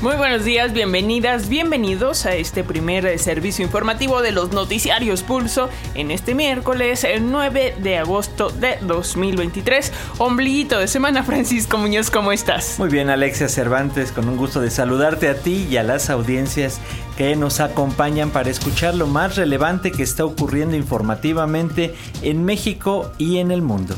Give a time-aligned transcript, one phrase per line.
[0.00, 5.70] Muy buenos días, bienvenidas, bienvenidos a este primer eh, servicio informativo de los noticiarios Pulso
[5.96, 9.92] en este miércoles, el 9 de agosto de 2023.
[10.18, 12.78] Ombliguito de semana, Francisco Muñoz, ¿cómo estás?
[12.78, 16.78] Muy bien, Alexia Cervantes, con un gusto de saludarte a ti y a las audiencias
[17.16, 23.38] que nos acompañan para escuchar lo más relevante que está ocurriendo informativamente en México y
[23.38, 23.96] en el mundo.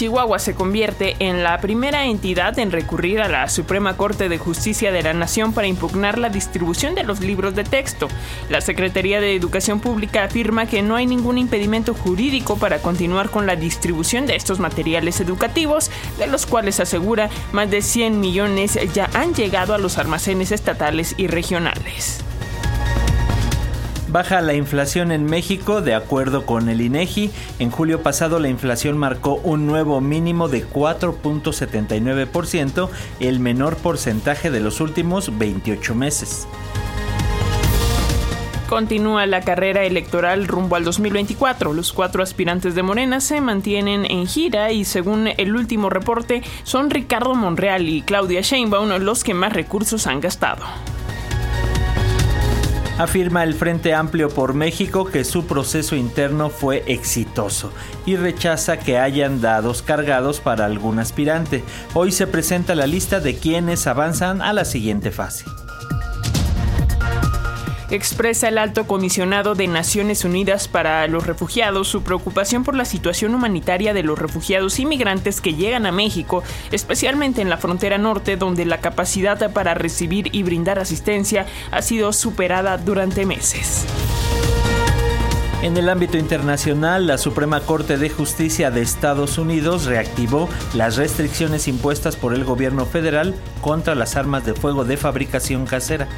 [0.00, 4.92] Chihuahua se convierte en la primera entidad en recurrir a la Suprema Corte de Justicia
[4.92, 8.08] de la Nación para impugnar la distribución de los libros de texto.
[8.48, 13.46] La Secretaría de Educación Pública afirma que no hay ningún impedimento jurídico para continuar con
[13.46, 19.10] la distribución de estos materiales educativos, de los cuales asegura más de 100 millones ya
[19.12, 22.24] han llegado a los almacenes estatales y regionales.
[24.10, 27.30] Baja la inflación en México, de acuerdo con el INEGI.
[27.60, 32.88] En julio pasado la inflación marcó un nuevo mínimo de 4.79%,
[33.20, 36.48] el menor porcentaje de los últimos 28 meses.
[38.68, 41.72] Continúa la carrera electoral rumbo al 2024.
[41.72, 46.90] Los cuatro aspirantes de Morena se mantienen en gira y según el último reporte son
[46.90, 50.64] Ricardo Monreal y Claudia Sheinbaum los que más recursos han gastado
[53.02, 57.72] afirma el Frente Amplio por México que su proceso interno fue exitoso
[58.04, 61.64] y rechaza que hayan dados cargados para algún aspirante.
[61.94, 65.46] Hoy se presenta la lista de quienes avanzan a la siguiente fase
[67.90, 73.34] expresa el alto comisionado de Naciones Unidas para los Refugiados su preocupación por la situación
[73.34, 78.64] humanitaria de los refugiados inmigrantes que llegan a México, especialmente en la frontera norte donde
[78.64, 83.86] la capacidad para recibir y brindar asistencia ha sido superada durante meses.
[85.62, 91.68] En el ámbito internacional, la Suprema Corte de Justicia de Estados Unidos reactivó las restricciones
[91.68, 96.08] impuestas por el gobierno federal contra las armas de fuego de fabricación casera.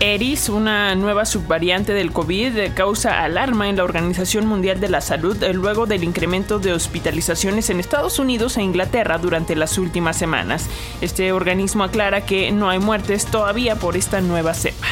[0.00, 5.42] Eris, una nueva subvariante del COVID, causa alarma en la Organización Mundial de la Salud
[5.42, 10.66] eh, luego del incremento de hospitalizaciones en Estados Unidos e Inglaterra durante las últimas semanas.
[11.00, 14.86] Este organismo aclara que no hay muertes todavía por esta nueva cepa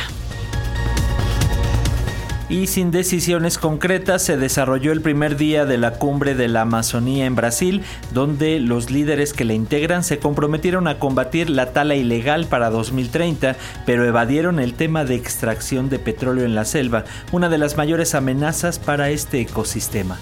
[2.49, 7.27] y sin decisiones concretas se desarrolló el primer día de la cumbre de la Amazonía
[7.27, 12.47] en Brasil, donde los líderes que la integran se comprometieron a combatir la tala ilegal
[12.47, 17.59] para 2030, pero evadieron el tema de extracción de petróleo en la selva, una de
[17.59, 20.19] las mayores amenazas para este ecosistema.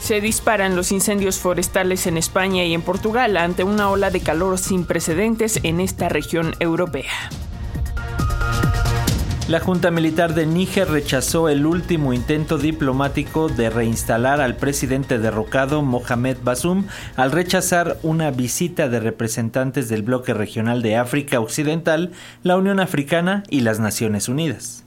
[0.00, 4.56] Se disparan los incendios forestales en España y en Portugal ante una ola de calor
[4.58, 7.12] sin precedentes en esta región europea.
[9.48, 15.80] La Junta Militar de Níger rechazó el último intento diplomático de reinstalar al presidente derrocado
[15.80, 16.84] Mohamed Basum
[17.16, 22.12] al rechazar una visita de representantes del bloque regional de África Occidental,
[22.42, 24.84] la Unión Africana y las Naciones Unidas.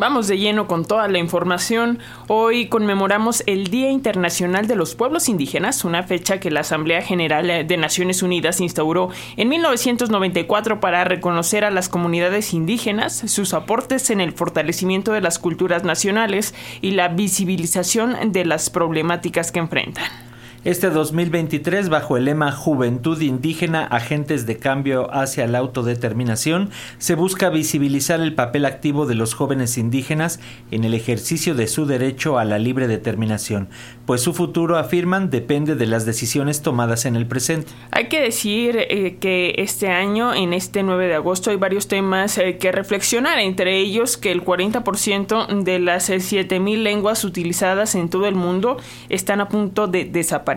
[0.00, 1.98] Vamos de lleno con toda la información.
[2.26, 7.66] Hoy conmemoramos el Día Internacional de los Pueblos Indígenas, una fecha que la Asamblea General
[7.66, 14.22] de Naciones Unidas instauró en 1994 para reconocer a las comunidades indígenas, sus aportes en
[14.22, 20.29] el fortalecimiento de las culturas nacionales y la visibilización de las problemáticas que enfrentan.
[20.62, 26.68] Este 2023, bajo el lema Juventud Indígena, Agentes de Cambio hacia la Autodeterminación,
[26.98, 30.38] se busca visibilizar el papel activo de los jóvenes indígenas
[30.70, 33.70] en el ejercicio de su derecho a la libre determinación,
[34.04, 37.72] pues su futuro, afirman, depende de las decisiones tomadas en el presente.
[37.90, 42.36] Hay que decir eh, que este año, en este 9 de agosto, hay varios temas
[42.36, 48.26] eh, que reflexionar, entre ellos que el 40% de las 7.000 lenguas utilizadas en todo
[48.26, 48.76] el mundo
[49.08, 50.49] están a punto de desaparecer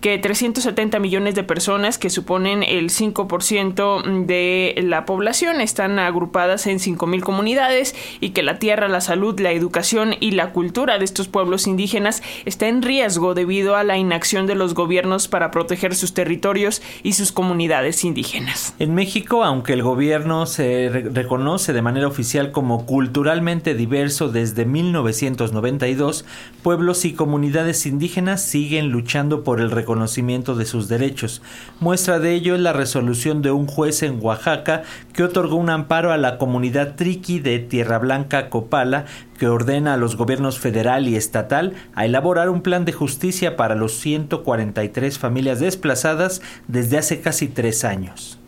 [0.00, 6.78] que 370 millones de personas, que suponen el 5% de la población, están agrupadas en
[6.78, 11.28] 5.000 comunidades y que la tierra, la salud, la educación y la cultura de estos
[11.28, 16.14] pueblos indígenas está en riesgo debido a la inacción de los gobiernos para proteger sus
[16.14, 18.74] territorios y sus comunidades indígenas.
[18.78, 26.24] En México, aunque el gobierno se reconoce de manera oficial como culturalmente diverso desde 1992,
[26.62, 31.42] pueblos y comunidades indígenas siguen luchando luchando por el reconocimiento de sus derechos.
[31.78, 36.10] Muestra de ello es la resolución de un juez en Oaxaca que otorgó un amparo
[36.10, 39.04] a la comunidad triqui de Tierra Blanca Copala
[39.38, 43.74] que ordena a los gobiernos federal y estatal a elaborar un plan de justicia para
[43.74, 48.38] los 143 familias desplazadas desde hace casi tres años.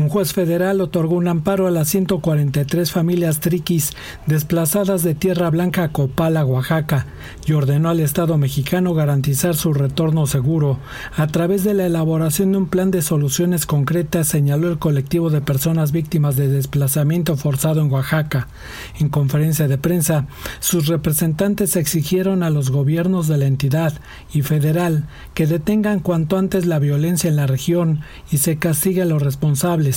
[0.00, 3.92] Un juez federal otorgó un amparo a las 143 familias triquis
[4.24, 7.04] desplazadas de Tierra Blanca a Copala, Oaxaca,
[7.44, 10.78] y ordenó al Estado mexicano garantizar su retorno seguro
[11.14, 15.42] a través de la elaboración de un plan de soluciones concretas, señaló el colectivo de
[15.42, 18.48] personas víctimas de desplazamiento forzado en Oaxaca.
[19.00, 20.28] En conferencia de prensa,
[20.60, 23.92] sus representantes exigieron a los gobiernos de la entidad
[24.32, 25.04] y federal
[25.34, 28.00] que detengan cuanto antes la violencia en la región
[28.32, 29.89] y se castigue a los responsables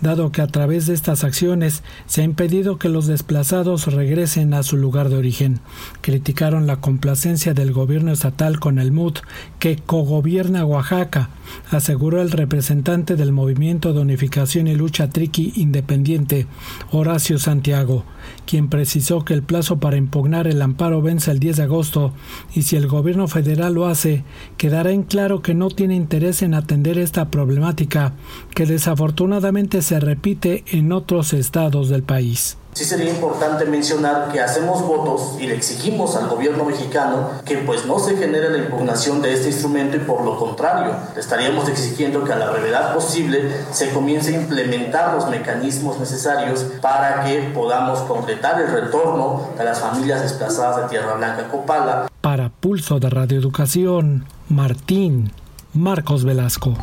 [0.00, 4.62] dado que a través de estas acciones se ha impedido que los desplazados regresen a
[4.62, 5.60] su lugar de origen.
[6.00, 9.18] Criticaron la complacencia del gobierno estatal con el MUD,
[9.58, 11.30] que cogobierna Oaxaca,
[11.70, 16.46] aseguró el representante del Movimiento de Unificación y Lucha Triqui Independiente,
[16.90, 18.04] Horacio Santiago,
[18.46, 22.12] quien precisó que el plazo para impugnar el amparo vence el 10 de agosto
[22.54, 24.24] y si el gobierno federal lo hace,
[24.56, 28.14] quedará en claro que no tiene interés en atender esta problemática
[28.54, 32.58] que desafortunadamente se repite en otros estados del país.
[32.78, 37.84] Sí sería importante mencionar que hacemos votos y le exigimos al gobierno mexicano que pues
[37.86, 42.32] no se genere la impugnación de este instrumento y por lo contrario, estaríamos exigiendo que
[42.32, 48.60] a la brevedad posible se comience a implementar los mecanismos necesarios para que podamos concretar
[48.60, 52.08] el retorno de las familias desplazadas de Tierra Blanca Copala.
[52.20, 55.32] Para Pulso de Radioeducación, Martín
[55.74, 56.76] Marcos Velasco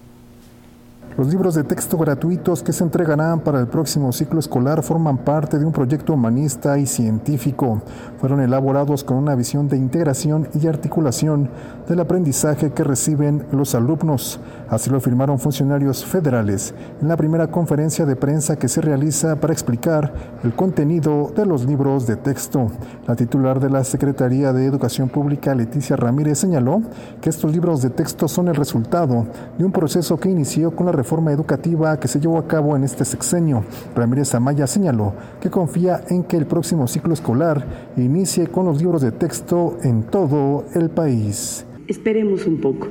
[1.18, 5.58] Los libros de texto gratuitos que se entregarán para el próximo ciclo escolar forman parte
[5.58, 7.82] de un proyecto humanista y científico.
[8.20, 11.50] Fueron elaborados con una visión de integración y articulación
[11.88, 14.38] del aprendizaje que reciben los alumnos.
[14.68, 16.72] Así lo afirmaron funcionarios federales
[17.02, 21.64] en la primera conferencia de prensa que se realiza para explicar el contenido de los
[21.64, 22.68] libros de texto.
[23.08, 26.80] La titular de la Secretaría de Educación Pública, Leticia Ramírez, señaló
[27.20, 29.26] que estos libros de texto son el resultado
[29.58, 32.76] de un proceso que inició con la reforma reforma educativa que se llevó a cabo
[32.76, 33.64] en este sexenio.
[33.96, 37.64] Ramírez Amaya señaló que confía en que el próximo ciclo escolar
[37.96, 41.64] inicie con los libros de texto en todo el país.
[41.86, 42.88] Esperemos un poco.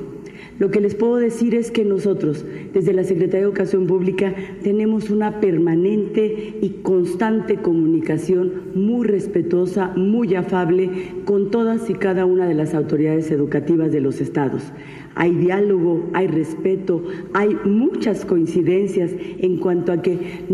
[0.58, 2.44] Lo que les puedo decir es que nosotros,
[2.74, 4.34] desde la Secretaría de Educación Pública,
[4.64, 12.48] tenemos una permanente y constante comunicación muy respetuosa, muy afable con todas y cada una
[12.48, 14.64] de las autoridades educativas de los estados
[15.18, 17.02] hay diálogo, hay respeto,
[17.34, 20.46] hay muchas coincidencias en cuanto a que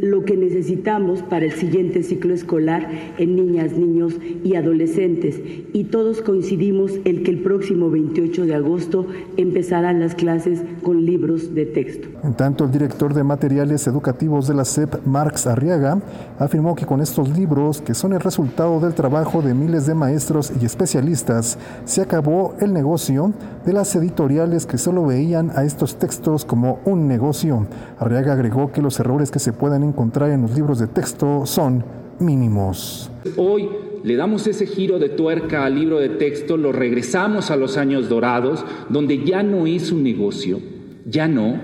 [0.00, 2.88] lo que necesitamos para el siguiente ciclo escolar
[3.18, 5.38] en niñas, niños y adolescentes.
[5.74, 11.54] Y todos coincidimos en que el próximo 28 de agosto empezarán las clases con libros
[11.54, 12.08] de texto.
[12.24, 16.00] En tanto, el director de materiales educativos de la SEP, Marx Arriaga,
[16.38, 20.52] afirmó que con estos libros, que son el resultado del trabajo de miles de maestros
[20.58, 23.34] y especialistas, se acabó el negocio
[23.66, 27.66] de las editoriales que solo veían a estos textos como un negocio.
[27.98, 31.84] Arriaga agregó que los errores que se puedan encontrar en los libros de texto son
[32.18, 33.10] mínimos.
[33.36, 33.68] Hoy
[34.02, 38.08] le damos ese giro de tuerca al libro de texto, lo regresamos a los años
[38.08, 40.60] dorados, donde ya no es un negocio,
[41.04, 41.60] ya no,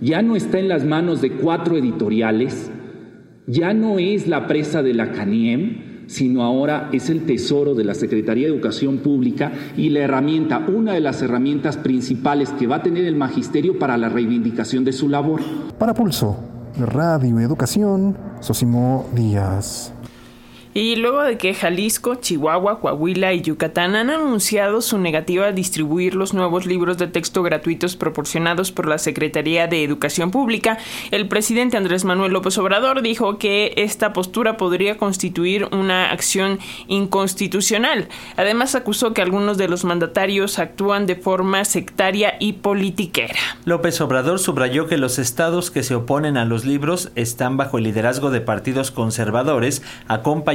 [0.00, 2.70] ya no está en las manos de cuatro editoriales,
[3.46, 7.94] ya no es la presa de la CANIEM, sino ahora es el tesoro de la
[7.94, 12.82] Secretaría de Educación Pública y la herramienta, una de las herramientas principales que va a
[12.82, 15.40] tener el magisterio para la reivindicación de su labor.
[15.78, 16.36] Para Pulso,
[16.78, 19.92] Radio Educación, Sosimo Díaz.
[20.76, 26.16] Y luego de que Jalisco, Chihuahua, Coahuila y Yucatán han anunciado su negativa a distribuir
[26.16, 30.78] los nuevos libros de texto gratuitos proporcionados por la Secretaría de Educación Pública,
[31.12, 38.08] el presidente Andrés Manuel López Obrador dijo que esta postura podría constituir una acción inconstitucional.
[38.36, 43.38] Además acusó que algunos de los mandatarios actúan de forma sectaria y politiquera.
[43.64, 47.84] López Obrador subrayó que los estados que se oponen a los libros están bajo el
[47.84, 49.82] liderazgo de partidos conservadores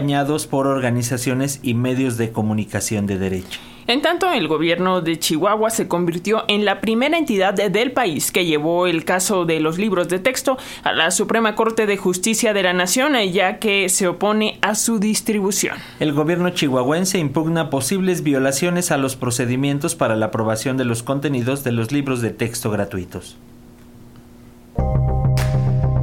[0.09, 3.59] acompañados por organizaciones y medios de comunicación de derecho.
[3.87, 8.45] En tanto, el gobierno de Chihuahua se convirtió en la primera entidad del país que
[8.45, 12.63] llevó el caso de los libros de texto a la Suprema Corte de Justicia de
[12.63, 15.77] la Nación, ya que se opone a su distribución.
[15.99, 21.63] El gobierno chihuahuense impugna posibles violaciones a los procedimientos para la aprobación de los contenidos
[21.63, 23.37] de los libros de texto gratuitos.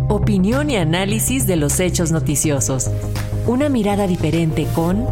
[0.09, 2.91] Opinión y análisis de los hechos noticiosos.
[3.47, 5.07] Una mirada diferente con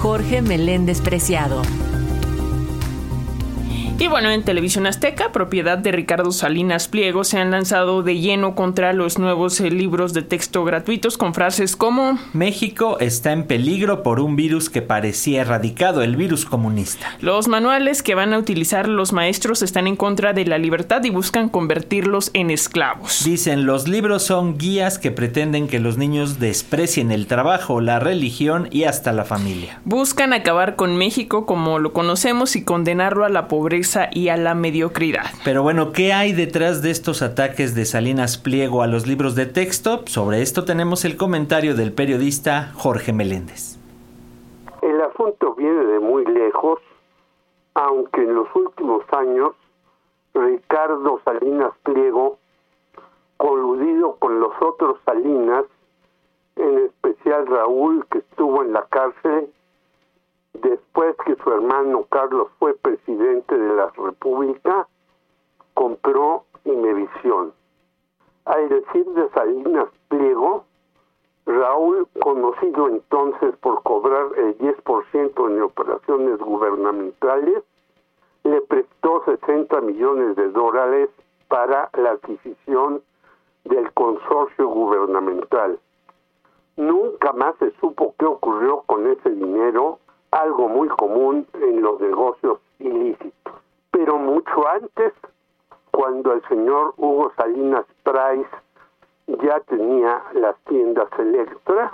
[0.00, 1.62] Jorge Meléndez Preciado.
[3.98, 8.54] Y bueno, en Televisión Azteca, propiedad de Ricardo Salinas Pliego, se han lanzado de lleno
[8.54, 14.02] contra los nuevos eh, libros de texto gratuitos con frases como México está en peligro
[14.02, 17.16] por un virus que parecía erradicado, el virus comunista.
[17.22, 21.08] Los manuales que van a utilizar los maestros están en contra de la libertad y
[21.08, 23.24] buscan convertirlos en esclavos.
[23.24, 28.68] Dicen, los libros son guías que pretenden que los niños desprecien el trabajo, la religión
[28.70, 29.80] y hasta la familia.
[29.86, 34.54] Buscan acabar con México como lo conocemos y condenarlo a la pobreza y a la
[34.54, 35.26] mediocridad.
[35.44, 39.46] Pero bueno, ¿qué hay detrás de estos ataques de Salinas Pliego a los libros de
[39.46, 40.02] texto?
[40.06, 43.78] Sobre esto tenemos el comentario del periodista Jorge Meléndez.
[44.82, 46.80] El asunto viene de muy lejos,
[47.74, 49.52] aunque en los últimos años
[50.34, 52.38] Ricardo Salinas Pliego,
[53.36, 55.64] coludido con los otros Salinas,
[56.56, 59.48] en especial Raúl, que estuvo en la cárcel,
[60.62, 64.86] después que su hermano Carlos fue presidente de la República,
[65.74, 67.52] compró Imevisión.
[68.44, 70.64] Al decir de Salinas Pliego,
[71.46, 77.62] Raúl, conocido entonces por cobrar el 10% en operaciones gubernamentales,
[78.44, 81.10] le prestó 60 millones de dólares
[81.48, 83.02] para la adquisición
[83.64, 85.78] del consorcio gubernamental.
[86.76, 89.98] Nunca más se supo qué ocurrió con ese dinero
[90.36, 93.54] algo muy común en los negocios ilícitos.
[93.90, 95.14] Pero mucho antes,
[95.90, 98.50] cuando el señor Hugo Salinas Price
[99.26, 101.90] ya tenía las tiendas Electra,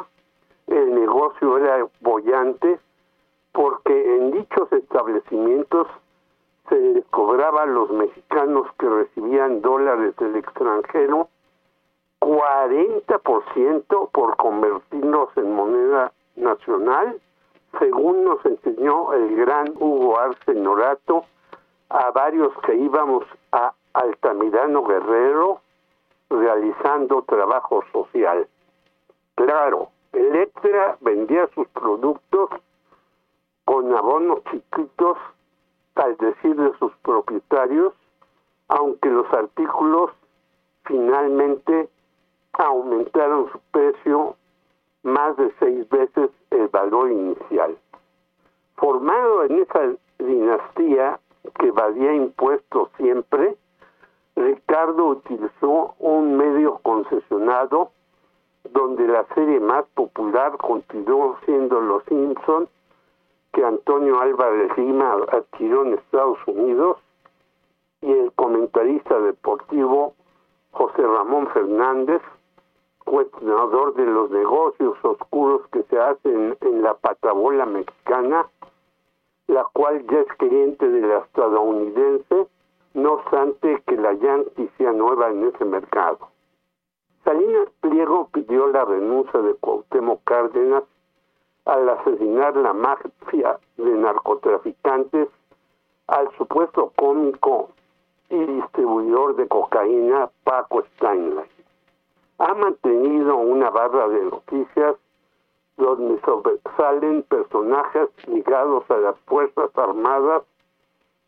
[0.67, 2.81] el negocio era bollante
[3.53, 5.87] porque en dichos establecimientos
[6.69, 11.29] se les cobraba a los mexicanos que recibían dólares del extranjero
[12.21, 17.21] 40% por convertirlos en moneda nacional
[17.79, 21.25] según nos enseñó el gran Hugo Arce Norato,
[21.89, 25.61] a varios que íbamos a Altamirano Guerrero
[26.31, 28.49] realizando trabajo social.
[29.35, 32.51] Claro, Electra vendía sus productos
[33.65, 35.19] con abonos chiquitos,
[35.95, 37.93] al decir de sus propietarios,
[38.69, 40.11] aunque los artículos
[40.85, 41.89] finalmente
[42.55, 44.37] aumentaron su precio
[45.03, 47.77] más de seis veces el valor inicial.
[48.77, 51.21] Formado en esa dinastía
[51.59, 53.57] que evadía impuestos siempre,
[54.37, 57.91] Ricardo utilizó un medio concesionado
[58.71, 62.69] donde la serie más popular continuó siendo Los Simpson,
[63.53, 66.99] que Antonio Álvarez Lima adquirió en Estados Unidos,
[68.01, 70.15] y el comentarista deportivo
[70.73, 72.23] José Ramón Fernández,
[73.05, 78.47] cuestionador de los negocios oscuros que se hacen en la patabola mexicana,
[79.47, 82.47] la cual ya es cliente de la estadounidense,
[82.95, 86.29] no obstante que la Yankee sea nueva en ese mercado.
[87.25, 90.85] Salinas Pliego pidió la renuncia de Cuauhtémoc Cárdenas
[91.65, 95.29] al asesinar la mafia de narcotraficantes
[96.09, 97.71] al supuesto cómico
[98.29, 101.52] y distribuidor de cocaína Paco Steinlein.
[102.39, 104.97] Ha mantenido una barra de noticias
[105.77, 110.43] donde sobresalen personajes ligados a las Fuerzas Armadas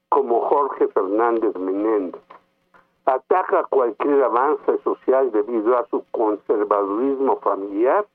[0.08, 2.22] como Jorge Fernández Menéndez.
[3.06, 8.06] Ataca cualquier avance social debido a su conservadurismo familiar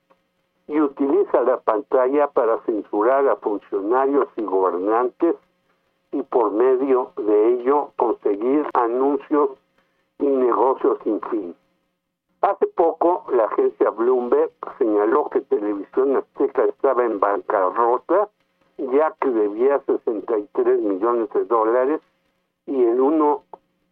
[0.67, 5.35] y utiliza la pantalla para censurar a funcionarios y gobernantes
[6.11, 9.51] y por medio de ello conseguir anuncios
[10.19, 11.55] y negocios sin fin.
[12.41, 18.29] Hace poco la agencia Bloomberg señaló que Televisión Azteca estaba en bancarrota
[18.77, 22.01] ya que debía 63 millones de dólares
[22.65, 23.43] y el 1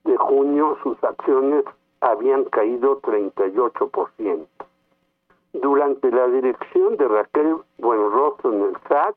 [0.05, 1.65] de junio sus acciones
[1.99, 4.47] habían caído 38%.
[5.53, 9.15] Durante la dirección de Raquel Buenrostro en el SAT,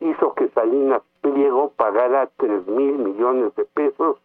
[0.00, 4.18] hizo que Salinas Pliego pagara 3 mil millones de pesos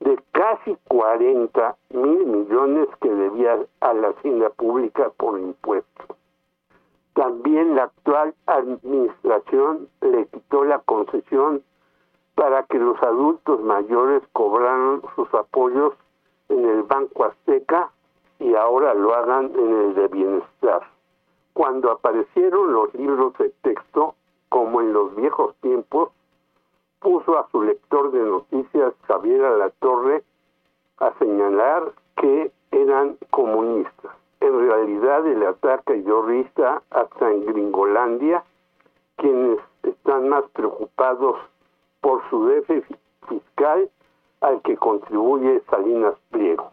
[0.00, 6.16] de casi 40 mil millones que debía a la hacienda pública por impuestos.
[7.14, 11.62] También la actual administración le quitó la concesión
[12.34, 15.94] para que los adultos mayores cobraran sus apoyos
[16.50, 17.90] en el Banco Azteca
[18.38, 20.82] y ahora lo hagan en el de bienestar.
[21.54, 24.14] Cuando aparecieron los libros de texto,
[24.50, 26.10] como en los viejos tiempos,
[27.00, 30.22] puso a su lector de noticias Javier Alatorre
[30.98, 34.12] a señalar que eran comunistas.
[34.40, 38.44] En realidad el ataque terrorista hasta en Gringolandia,
[39.16, 41.36] quienes están más preocupados
[42.00, 43.90] por su déficit fiscal
[44.40, 46.70] al que contribuye Salinas Pliego.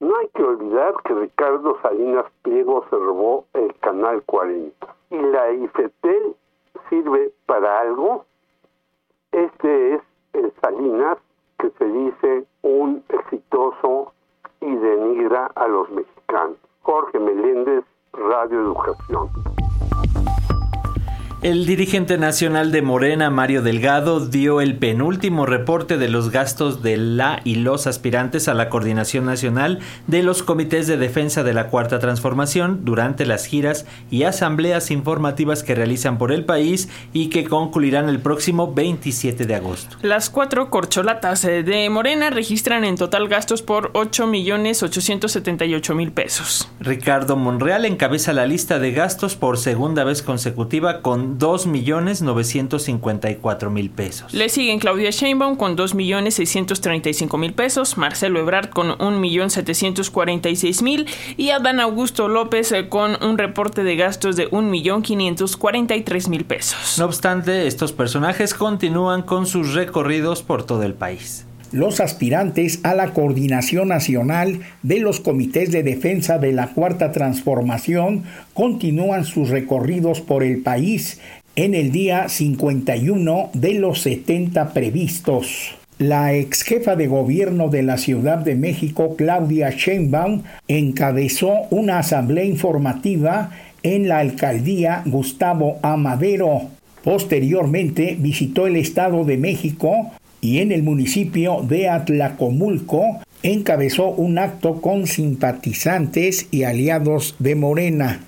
[0.00, 5.52] No hay que olvidar que Ricardo Salinas Pliego se robó el Canal 40 y la
[5.52, 6.34] IFETEL
[6.88, 8.24] sirve para algo.
[9.32, 10.02] Este es
[10.34, 11.18] el Salinas
[11.58, 14.12] que se dice un exitoso
[14.60, 16.56] y denigra a los mexicanos.
[16.82, 19.51] Jorge Meléndez, Radio Educación.
[21.42, 26.96] El dirigente nacional de Morena, Mario Delgado, dio el penúltimo reporte de los gastos de
[26.96, 31.66] la y los aspirantes a la coordinación nacional de los comités de defensa de la
[31.66, 37.42] Cuarta Transformación durante las giras y asambleas informativas que realizan por el país y que
[37.42, 39.96] concluirán el próximo 27 de agosto.
[40.02, 46.12] Las cuatro corcholatas eh, de Morena registran en total gastos por 8 millones 878 mil
[46.12, 46.70] pesos.
[46.78, 54.34] Ricardo Monreal encabeza la lista de gastos por segunda vez consecutiva con 2.954.000 pesos.
[54.34, 62.70] Le siguen Claudia Sheinbaum con 2.635.000 pesos, Marcelo Ebrard con 1.746.000 y Adán Augusto López
[62.72, 66.98] eh, con un reporte de gastos de 1.543.000 pesos.
[66.98, 72.94] No obstante, estos personajes continúan con sus recorridos por todo el país los aspirantes a
[72.94, 80.20] la coordinación nacional de los comités de defensa de la Cuarta Transformación continúan sus recorridos
[80.20, 81.20] por el país
[81.56, 85.74] en el día 51 de los 70 previstos.
[85.98, 92.44] La ex jefa de gobierno de la Ciudad de México, Claudia Sheinbaum, encabezó una asamblea
[92.44, 93.50] informativa
[93.82, 96.62] en la alcaldía Gustavo Amadero.
[97.04, 104.82] Posteriormente visitó el Estado de México y en el municipio de Atlacomulco encabezó un acto
[104.82, 108.20] con simpatizantes y aliados de Morena.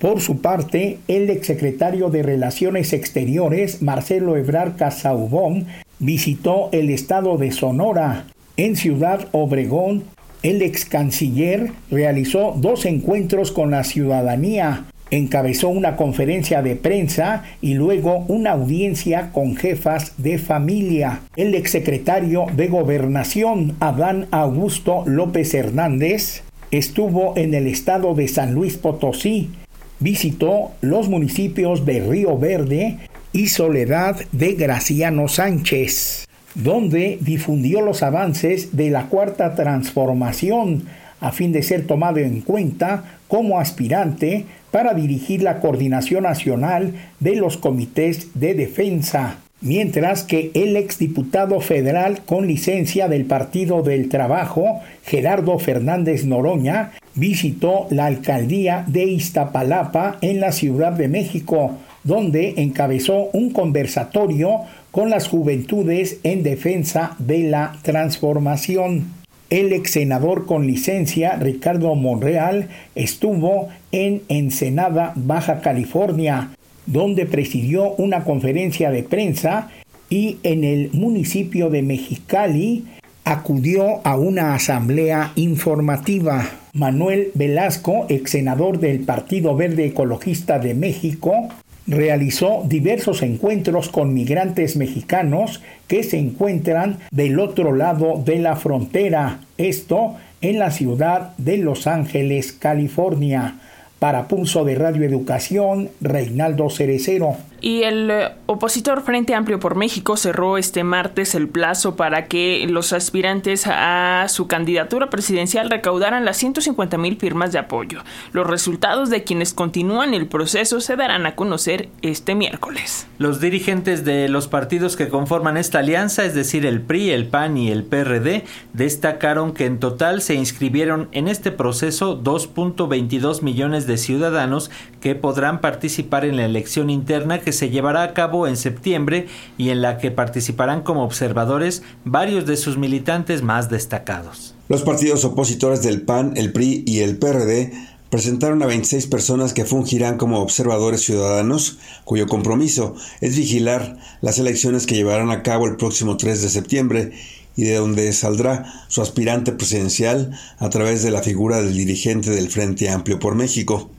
[0.00, 5.66] Por su parte, el exsecretario de Relaciones Exteriores, Marcelo Ebrard Casaubón,
[5.98, 8.26] visitó el estado de Sonora.
[8.56, 10.02] En Ciudad Obregón,
[10.42, 17.74] el ex canciller realizó dos encuentros con la ciudadanía encabezó una conferencia de prensa y
[17.74, 21.20] luego una audiencia con jefas de familia.
[21.36, 28.76] El exsecretario de Gobernación, Adán Augusto López Hernández, estuvo en el estado de San Luis
[28.76, 29.50] Potosí,
[29.98, 32.98] visitó los municipios de Río Verde
[33.32, 40.84] y Soledad de Graciano Sánchez, donde difundió los avances de la cuarta transformación
[41.20, 47.36] a fin de ser tomado en cuenta como aspirante para dirigir la coordinación nacional de
[47.36, 54.80] los comités de defensa, mientras que el exdiputado federal con licencia del Partido del Trabajo,
[55.04, 63.28] Gerardo Fernández Noroña, visitó la alcaldía de Iztapalapa en la Ciudad de México, donde encabezó
[63.32, 69.19] un conversatorio con las juventudes en defensa de la transformación.
[69.50, 76.50] El ex senador con licencia, Ricardo Monreal, estuvo en Ensenada, Baja California,
[76.86, 79.68] donde presidió una conferencia de prensa
[80.08, 82.84] y en el municipio de Mexicali
[83.24, 86.48] acudió a una asamblea informativa.
[86.72, 91.48] Manuel Velasco, ex senador del Partido Verde Ecologista de México,
[91.90, 99.40] realizó diversos encuentros con migrantes mexicanos que se encuentran del otro lado de la frontera,
[99.58, 103.56] esto en la ciudad de Los Ángeles, California.
[103.98, 107.36] Para Pulso de Radio Educación, Reinaldo Cerecero.
[107.60, 112.66] Y el eh, opositor Frente Amplio por México cerró este martes el plazo para que
[112.68, 118.02] los aspirantes a su candidatura presidencial recaudaran las 150 mil firmas de apoyo.
[118.32, 123.06] Los resultados de quienes continúan el proceso se darán a conocer este miércoles.
[123.18, 127.56] Los dirigentes de los partidos que conforman esta alianza, es decir, el PRI, el PAN
[127.56, 133.98] y el PRD, destacaron que en total se inscribieron en este proceso 2.22 millones de
[133.98, 139.26] ciudadanos que podrán participar en la elección interna que se llevará a cabo en septiembre
[139.58, 144.54] y en la que participarán como observadores varios de sus militantes más destacados.
[144.68, 147.72] Los partidos opositores del PAN, el PRI y el PRD
[148.10, 154.86] presentaron a 26 personas que fungirán como observadores ciudadanos, cuyo compromiso es vigilar las elecciones
[154.86, 157.12] que llevarán a cabo el próximo 3 de septiembre
[157.56, 162.50] y de donde saldrá su aspirante presidencial a través de la figura del dirigente del
[162.50, 163.90] Frente Amplio por México.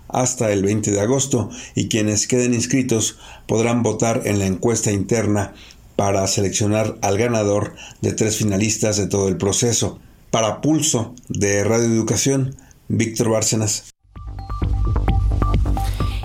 [0.10, 3.18] hasta el 20 de agosto y quienes queden inscritos
[3.48, 5.54] podrán votar en la encuesta interna
[5.96, 10.00] para seleccionar al ganador de tres finalistas de todo el proceso.
[10.32, 12.56] Para Pulso de Radio Educación,
[12.88, 13.89] Víctor Bárcenas.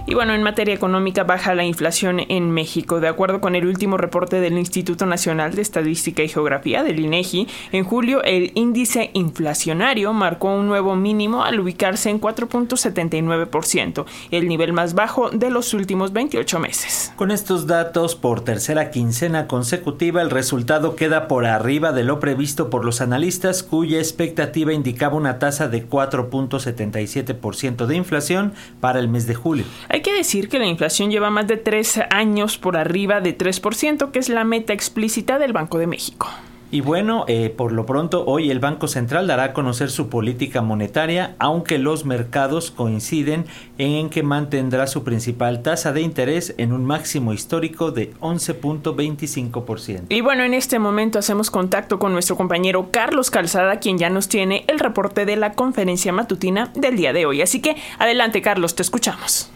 [0.06, 3.00] Y bueno, en materia económica baja la inflación en México.
[3.00, 7.48] De acuerdo con el último reporte del Instituto Nacional de Estadística y Geografía, del INEGI,
[7.72, 14.74] en julio el índice inflacionario marcó un nuevo mínimo al ubicarse en 4.79%, el nivel
[14.74, 17.10] más bajo de los últimos 28 meses.
[17.16, 22.68] Con estos datos, por tercera quincena consecutiva, el resultado queda por arriba de lo previsto
[22.68, 29.26] por los analistas, cuya expectativa indicaba una tasa de 4.77% de inflación para el mes
[29.26, 29.64] de julio.
[29.94, 34.10] Hay que decir que la inflación lleva más de tres años por arriba de 3%,
[34.10, 36.28] que es la meta explícita del Banco de México.
[36.70, 40.60] Y bueno, eh, por lo pronto hoy el Banco Central dará a conocer su política
[40.60, 43.46] monetaria, aunque los mercados coinciden
[43.78, 50.06] en que mantendrá su principal tasa de interés en un máximo histórico de 11.25%.
[50.10, 54.28] Y bueno, en este momento hacemos contacto con nuestro compañero Carlos Calzada, quien ya nos
[54.28, 57.40] tiene el reporte de la conferencia matutina del día de hoy.
[57.40, 59.53] Así que adelante Carlos, te escuchamos.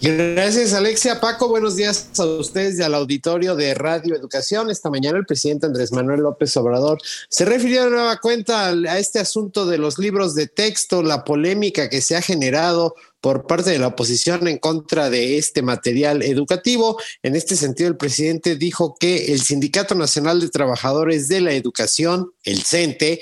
[0.00, 1.20] Gracias, Alexia.
[1.20, 4.68] Paco, buenos días a ustedes y al auditorio de Radio Educación.
[4.68, 6.98] Esta mañana el presidente Andrés Manuel López Obrador
[7.30, 11.88] se refirió de nueva cuenta a este asunto de los libros de texto, la polémica
[11.88, 12.94] que se ha generado
[13.26, 16.96] por parte de la oposición en contra de este material educativo.
[17.24, 22.30] En este sentido, el presidente dijo que el Sindicato Nacional de Trabajadores de la Educación,
[22.44, 23.20] el CENTE,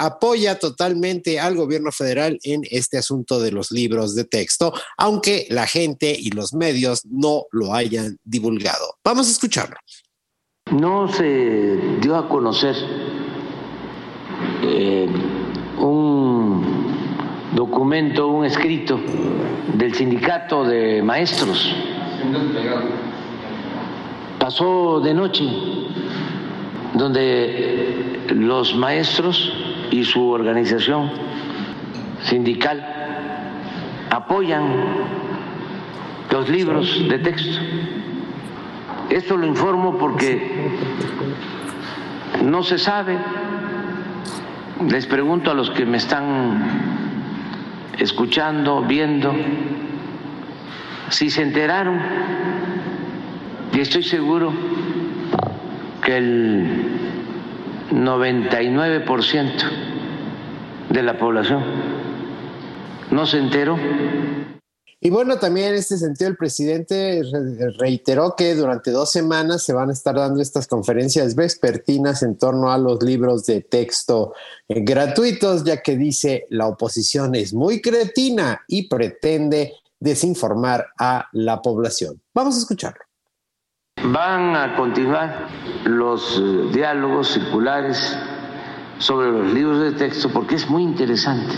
[0.00, 5.66] apoya totalmente al gobierno federal en este asunto de los libros de texto, aunque la
[5.66, 8.96] gente y los medios no lo hayan divulgado.
[9.04, 9.76] Vamos a escucharlo.
[10.72, 12.76] No se dio a conocer
[14.62, 15.06] eh,
[15.76, 16.23] un
[17.54, 19.00] documento, un escrito
[19.74, 21.74] del sindicato de maestros.
[24.38, 25.44] Pasó de noche,
[26.94, 29.52] donde los maestros
[29.90, 31.10] y su organización
[32.24, 32.84] sindical
[34.10, 34.64] apoyan
[36.30, 37.60] los libros de texto.
[39.10, 40.70] Esto lo informo porque
[42.42, 43.16] no se sabe.
[44.88, 47.03] Les pregunto a los que me están
[47.98, 49.34] escuchando, viendo,
[51.10, 52.00] si se enteraron,
[53.72, 54.52] y estoy seguro
[56.02, 56.86] que el
[57.90, 59.50] 99%
[60.90, 61.62] de la población
[63.10, 63.78] no se enteró.
[65.06, 67.20] Y bueno, también en este sentido el presidente
[67.78, 72.72] reiteró que durante dos semanas se van a estar dando estas conferencias vespertinas en torno
[72.72, 74.32] a los libros de texto
[74.66, 81.60] eh, gratuitos, ya que dice la oposición es muy cretina y pretende desinformar a la
[81.60, 82.22] población.
[82.32, 83.04] Vamos a escucharlo.
[84.10, 85.48] Van a continuar
[85.84, 87.98] los eh, diálogos circulares
[89.00, 91.52] sobre los libros de texto porque es muy interesante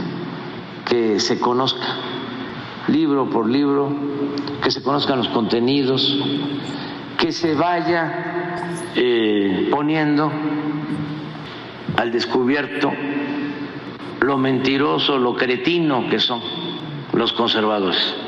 [0.90, 2.05] que se conozca
[2.88, 3.90] libro por libro,
[4.62, 6.18] que se conozcan los contenidos,
[7.18, 8.62] que se vaya
[8.94, 10.30] eh, poniendo
[11.96, 12.92] al descubierto
[14.20, 16.40] lo mentiroso, lo cretino que son
[17.12, 18.25] los conservadores.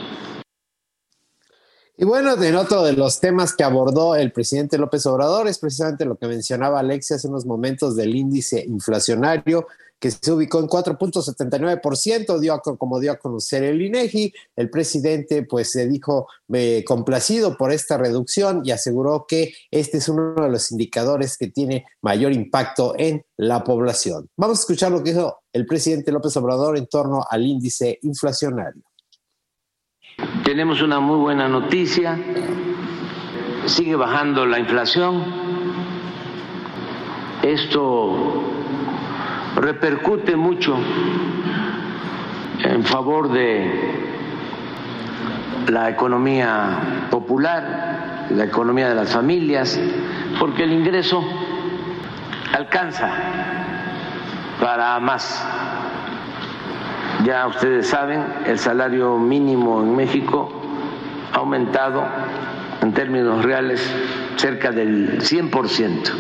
[2.00, 6.04] Y bueno, en otro de los temas que abordó el presidente López Obrador es precisamente
[6.04, 9.66] lo que mencionaba Alexia hace unos momentos del índice inflacionario
[9.98, 14.32] que se ubicó en 4.79%, dio como dio a conocer el INEGI.
[14.54, 20.08] El presidente pues se dijo eh, complacido por esta reducción y aseguró que este es
[20.08, 24.28] uno de los indicadores que tiene mayor impacto en la población.
[24.37, 28.88] Vamos a escuchar lo que dijo el presidente López Obrador en torno al índice inflacionario.
[30.42, 32.18] Tenemos una muy buena noticia,
[33.66, 35.22] sigue bajando la inflación.
[37.42, 38.42] Esto
[39.57, 40.76] repercute mucho
[42.64, 44.09] en favor de
[45.68, 49.78] la economía popular, la economía de las familias,
[50.40, 51.22] porque el ingreso
[52.57, 53.11] alcanza
[54.59, 55.46] para más.
[57.24, 60.52] Ya ustedes saben, el salario mínimo en México
[61.33, 62.04] ha aumentado
[62.81, 63.83] en términos reales
[64.37, 66.12] cerca del 100%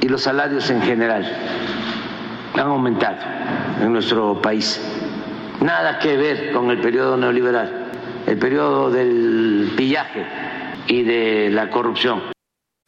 [0.00, 1.24] y los salarios en general
[2.54, 3.18] han aumentado
[3.80, 4.80] en nuestro país.
[5.60, 7.90] Nada que ver con el periodo neoliberal,
[8.26, 10.26] el periodo del pillaje
[10.88, 12.22] y de la corrupción.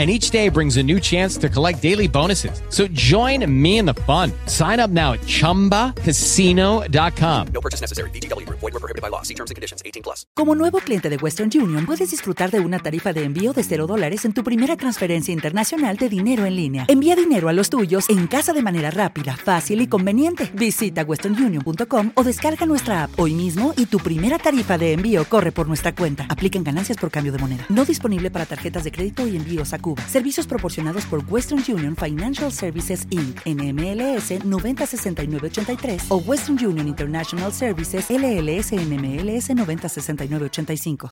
[0.00, 2.62] and each day brings a new chance to collect daily bonuses.
[2.70, 4.32] So join me in the fun.
[4.46, 7.46] Sign up now at ChumbaCasino.com.
[7.52, 8.08] No purchase necessary.
[8.12, 8.48] BGW.
[8.48, 9.20] Void were prohibited by law.
[9.20, 9.82] See terms and conditions.
[9.84, 10.24] 18 plus.
[10.34, 13.86] Como nuevo cliente de Western Union, puedes disfrutar de una tarifa de envío de 0
[13.86, 16.86] dólares en tu primera transferencia internacional de dinero en línea.
[16.88, 20.50] Envía dinero a los tuyos en casa de manera rápida, fácil y conveniente.
[20.54, 25.52] Visita westernunion.com o descarga nuestra app hoy mismo y tu primera tarifa de envío corre
[25.52, 26.24] por nuestra cuenta.
[26.30, 27.66] Aplican ganancias por cambio de moneda.
[27.68, 29.89] No disponible para tarjetas de crédito y envíos a Cuba.
[30.08, 33.40] Servicios proporcionados por Western Union Financial Services Inc.
[33.44, 41.10] NMLS 906983 o Western Union International Services LLS NMLS 906985.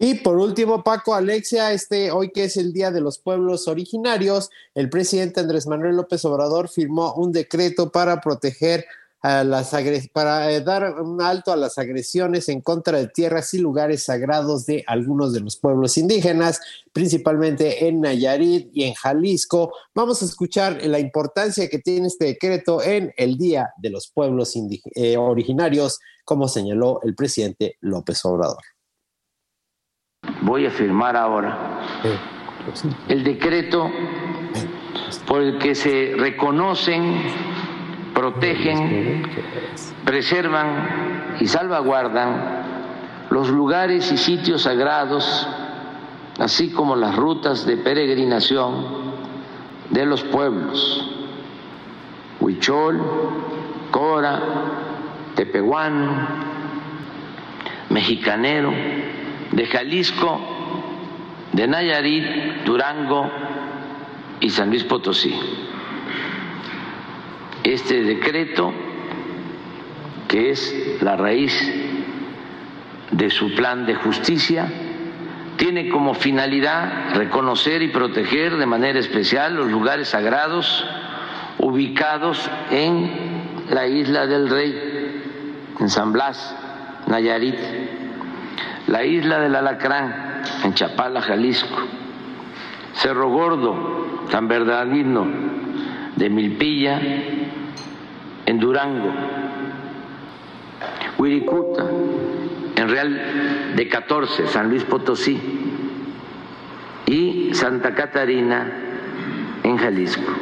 [0.00, 4.48] Y por último, Paco, Alexia, este hoy que es el Día de los Pueblos Originarios,
[4.74, 8.84] el presidente Andrés Manuel López Obrador firmó un decreto para proteger
[9.22, 9.74] las
[10.12, 14.64] para eh, dar un alto a las agresiones en contra de tierras y lugares sagrados
[14.66, 16.60] de algunos de los pueblos indígenas,
[16.92, 19.72] principalmente en Nayarit y en Jalisco.
[19.94, 24.54] Vamos a escuchar la importancia que tiene este decreto en el Día de los Pueblos
[24.94, 28.62] eh, Originarios, como señaló el presidente López Obrador.
[30.42, 31.80] Voy a firmar ahora
[33.08, 33.90] el decreto
[35.26, 37.22] por el que se reconocen,
[38.18, 39.22] protegen,
[40.04, 42.64] preservan y salvaguardan
[43.30, 45.46] los lugares y sitios sagrados,
[46.40, 48.86] así como las rutas de peregrinación
[49.90, 51.14] de los pueblos,
[52.40, 53.00] Huichol,
[53.92, 54.42] Cora,
[55.36, 56.26] Tepehuano,
[57.88, 58.72] Mexicanero,
[59.52, 60.40] de Jalisco,
[61.52, 63.30] de Nayarit, Durango
[64.40, 65.38] y San Luis Potosí.
[67.64, 68.72] Este decreto,
[70.28, 71.52] que es la raíz
[73.10, 74.68] de su plan de justicia,
[75.56, 80.86] tiene como finalidad reconocer y proteger de manera especial los lugares sagrados
[81.58, 83.10] ubicados en
[83.70, 85.22] la isla del Rey,
[85.80, 86.54] en San Blas,
[87.06, 87.58] Nayarit,
[88.86, 91.76] la isla del Alacrán, en Chapala, Jalisco,
[92.94, 95.26] Cerro Gordo, San Bernardino
[96.16, 97.00] de Milpilla,
[98.48, 99.12] en Durango,
[101.18, 101.84] Huiricuta,
[102.76, 105.38] en Real de 14, San Luis Potosí,
[107.04, 108.66] y Santa Catarina,
[109.64, 110.32] en Jalisco.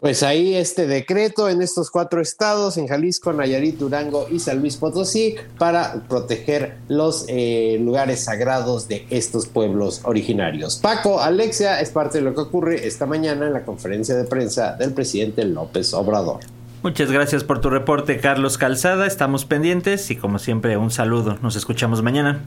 [0.00, 4.78] Pues ahí este decreto en estos cuatro estados, en Jalisco, Nayarit, Durango y San Luis
[4.78, 10.76] Potosí, para proteger los eh, lugares sagrados de estos pueblos originarios.
[10.76, 14.74] Paco, Alexia, es parte de lo que ocurre esta mañana en la conferencia de prensa
[14.76, 16.40] del presidente López Obrador.
[16.82, 19.06] Muchas gracias por tu reporte, Carlos Calzada.
[19.06, 21.36] Estamos pendientes y como siempre, un saludo.
[21.42, 22.40] Nos escuchamos mañana.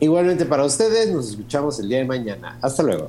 [0.00, 2.58] Igualmente para ustedes, nos escuchamos el día de mañana.
[2.60, 3.08] Hasta luego.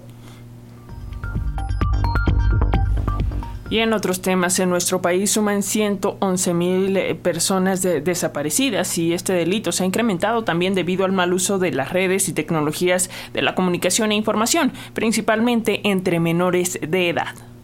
[3.70, 9.34] Y en otros temas, en nuestro país suman 111 mil eh, personas desaparecidas y este
[9.34, 13.42] delito se ha incrementado también debido al mal uso de las redes y tecnologías de
[13.42, 17.55] la comunicación e información, principalmente entre menores de edad.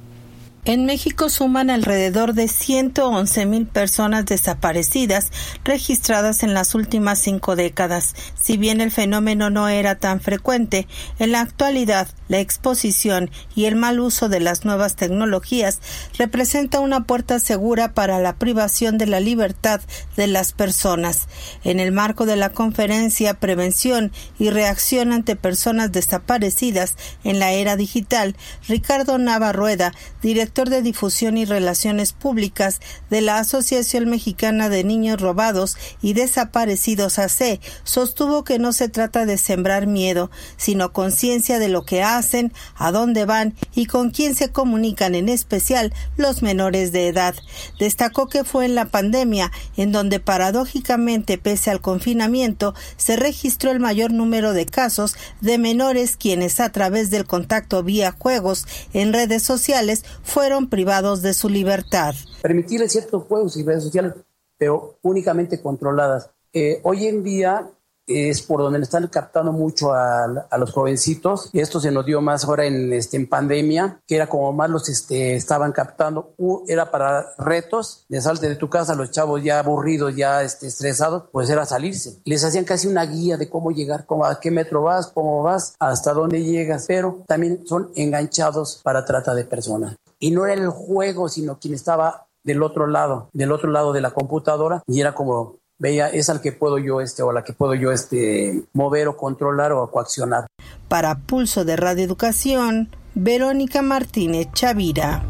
[0.64, 5.32] En México suman alrededor de 111 mil personas desaparecidas
[5.64, 8.14] registradas en las últimas cinco décadas.
[8.40, 13.76] Si bien el fenómeno no era tan frecuente, en la actualidad la exposición y el
[13.76, 15.82] mal uso de las nuevas tecnologías
[16.20, 19.82] representa una puerta segura para la privación de la libertad
[20.16, 21.28] de las personas.
[21.64, 27.76] En el marco de la conferencia Prevención y Reacción ante Personas Desaparecidas en la Era
[27.78, 28.36] Digital,
[28.68, 35.78] Ricardo Navarrueda, director de Difusión y Relaciones Públicas de la Asociación Mexicana de Niños Robados
[36.02, 41.86] y Desaparecidos AC, sostuvo que no se trata de sembrar miedo, sino conciencia de lo
[41.86, 47.08] que hacen, a dónde van y con quién se comunican, en especial los menores de
[47.08, 47.34] edad.
[47.80, 53.80] Destacó que fue en la pandemia en donde paradójicamente, pese al confinamiento, se registró el
[53.80, 59.44] mayor número de casos de menores quienes a través del contacto vía juegos en redes
[59.44, 62.16] sociales fueron privados de su libertad.
[62.42, 64.14] Permitirles ciertos juegos y redes sociales,
[64.58, 66.32] pero únicamente controladas.
[66.52, 67.70] Eh, hoy en día
[68.08, 70.28] es por donde le están captando mucho a,
[70.58, 74.28] los jovencitos y esto se nos dio más ahora en, este, en pandemia, que era
[74.28, 76.34] como más los este, estaban captando,
[76.68, 81.24] era para retos de salte de tu casa, los chavos ya aburridos, ya este, estresados,
[81.32, 82.20] pues era salirse.
[82.26, 85.76] Les hacían casi una guía de cómo llegar, cómo, a qué metro vas, cómo vas,
[85.80, 89.96] hasta dónde llegas, pero también son enganchados para trata de personas.
[90.22, 94.02] Y no era el juego, sino quien estaba del otro lado, del otro lado de
[94.02, 97.54] la computadora y era como veía es al que puedo yo este o la que
[97.54, 100.48] puedo yo este mover o controlar o coaccionar.
[100.88, 105.24] Para Pulso de Radio Educación, Verónica Martínez Chavira.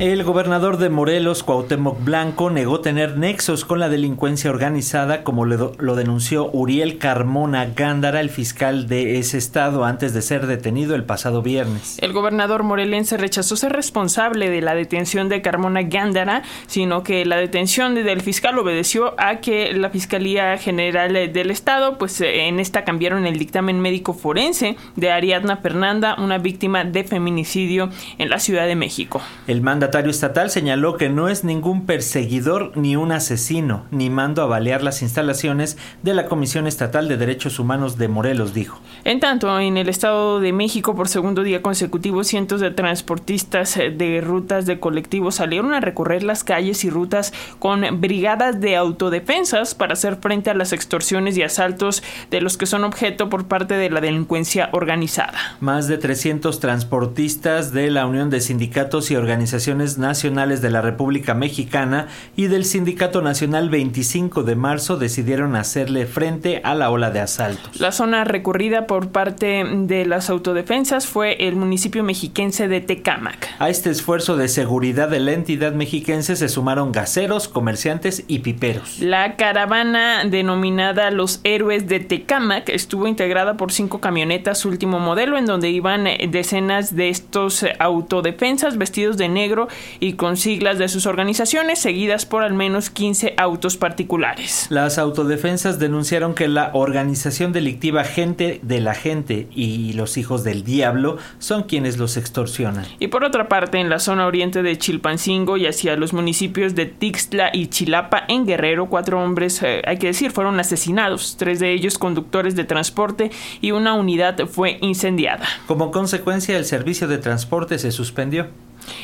[0.00, 5.94] El gobernador de Morelos, Cuauhtémoc Blanco, negó tener nexos con la delincuencia organizada, como lo
[5.94, 11.42] denunció Uriel Carmona Gándara, el fiscal de ese estado, antes de ser detenido el pasado
[11.42, 11.96] viernes.
[12.00, 17.36] El gobernador morelense rechazó ser responsable de la detención de Carmona Gándara, sino que la
[17.36, 23.26] detención del fiscal obedeció a que la Fiscalía General del Estado, pues en esta cambiaron
[23.26, 28.74] el dictamen médico forense de Ariadna Fernanda, una víctima de feminicidio en la Ciudad de
[28.74, 29.22] México.
[29.46, 34.46] El mandatario estatal señaló que no es ningún perseguidor ni un asesino, ni mando a
[34.46, 38.80] balear las instalaciones de la Comisión Estatal de Derechos Humanos de Morelos, dijo.
[39.04, 44.22] En tanto, en el Estado de México, por segundo día consecutivo, cientos de transportistas de
[44.22, 49.92] rutas de colectivos salieron a recorrer las calles y rutas con brigadas de autodefensas para
[49.92, 53.90] hacer frente a las extorsiones y asaltos de los que son objeto por parte de
[53.90, 55.58] la delincuencia organizada.
[55.60, 61.34] Más de 300 transportistas de la Unión de Sindicatos y Organizaciones Nacionales de la República
[61.34, 67.20] Mexicana y del Sindicato Nacional 25 de marzo decidieron hacerle frente a la ola de
[67.20, 67.80] asaltos.
[67.80, 73.48] La zona recurrida por parte de las autodefensas fue el municipio mexiquense de Tecámac.
[73.58, 79.00] A este esfuerzo de seguridad de la entidad mexiquense se sumaron gaseros, comerciantes y piperos.
[79.00, 85.46] La caravana denominada Los Héroes de Tecámac estuvo integrada por cinco camionetas último modelo en
[85.46, 89.63] donde iban decenas de estos autodefensas vestidos de negro
[90.00, 94.66] y con siglas de sus organizaciones seguidas por al menos 15 autos particulares.
[94.70, 100.64] Las autodefensas denunciaron que la organización delictiva Gente de la Gente y los hijos del
[100.64, 102.86] diablo son quienes los extorsionan.
[102.98, 106.86] Y por otra parte, en la zona oriente de Chilpancingo y hacia los municipios de
[106.86, 111.72] Tixtla y Chilapa en Guerrero, cuatro hombres, eh, hay que decir, fueron asesinados, tres de
[111.72, 115.46] ellos conductores de transporte y una unidad fue incendiada.
[115.66, 118.48] Como consecuencia, el servicio de transporte se suspendió.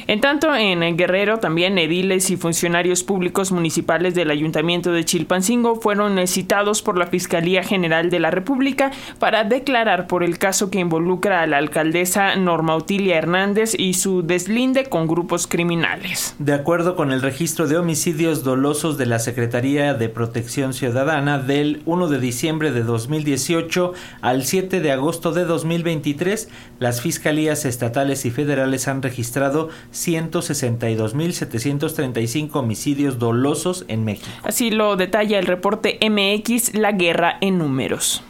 [0.06, 6.26] En tanto, en Guerrero también ediles y funcionarios públicos municipales del Ayuntamiento de Chilpancingo fueron
[6.26, 11.42] citados por la Fiscalía General de la República para declarar por el caso que involucra
[11.42, 16.34] a la alcaldesa Norma Utilia Hernández y su deslinde con grupos criminales.
[16.38, 21.82] De acuerdo con el registro de homicidios dolosos de la Secretaría de Protección Ciudadana del
[21.86, 28.30] 1 de diciembre de 2018 al 7 de agosto de 2023, las fiscalías estatales y
[28.30, 34.30] federales han registrado 162.735 homicidios dolosos en México.
[34.42, 38.22] Así lo detalla el reporte MX La Guerra en Números.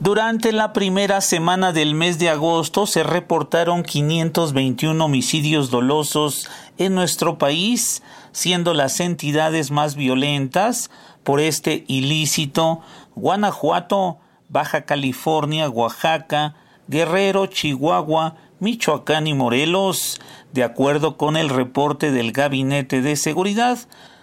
[0.00, 7.38] Durante la primera semana del mes de agosto se reportaron 521 homicidios dolosos en nuestro
[7.38, 10.90] país, siendo las entidades más violentas
[11.22, 12.82] por este ilícito
[13.14, 14.18] Guanajuato,
[14.48, 16.54] Baja California, Oaxaca,
[16.88, 20.20] Guerrero, Chihuahua, Michoacán y Morelos,
[20.54, 23.78] de acuerdo con el reporte del Gabinete de Seguridad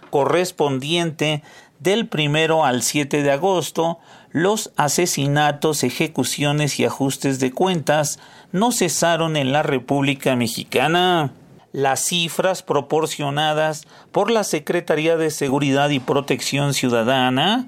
[0.10, 1.44] correspondiente
[1.80, 4.00] del primero al 7 de agosto,
[4.32, 8.20] los asesinatos, ejecuciones y ajustes de cuentas
[8.52, 11.32] no cesaron en la República Mexicana.
[11.72, 17.68] Las cifras proporcionadas por la Secretaría de Seguridad y Protección Ciudadana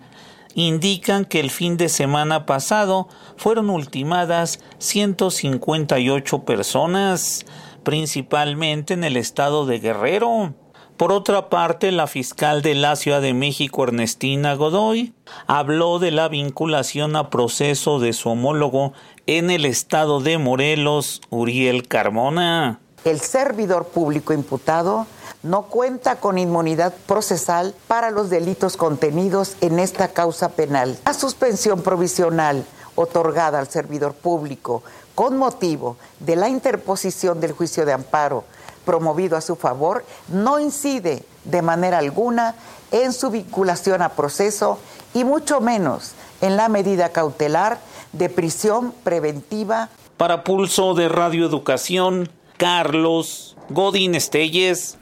[0.56, 7.46] indican que el fin de semana pasado fueron ultimadas 158 personas,
[7.84, 10.54] principalmente en el estado de Guerrero.
[10.98, 15.14] Por otra parte, la fiscal de la Ciudad de México, Ernestina Godoy,
[15.48, 18.94] habló de la vinculación a proceso de su homólogo
[19.26, 22.83] en el estado de Morelos, Uriel Carmona.
[23.06, 25.08] El servidor público imputado
[25.44, 30.98] no cuenta con inmunidad procesal para los delitos contenidos en esta causa penal.
[31.06, 34.84] La suspensión provisional otorgada al servidor público
[35.16, 38.46] con motivo de la interposición del juicio de amparo
[38.86, 42.56] promovido a su favor no incide de manera alguna
[42.92, 44.80] en su vinculación a proceso
[45.14, 47.80] y mucho menos en la medida cautelar
[48.12, 49.90] de prisión preventiva.
[50.18, 52.30] Para Pulso de Radioeducación,
[52.64, 54.98] Carlos Godín Estelles.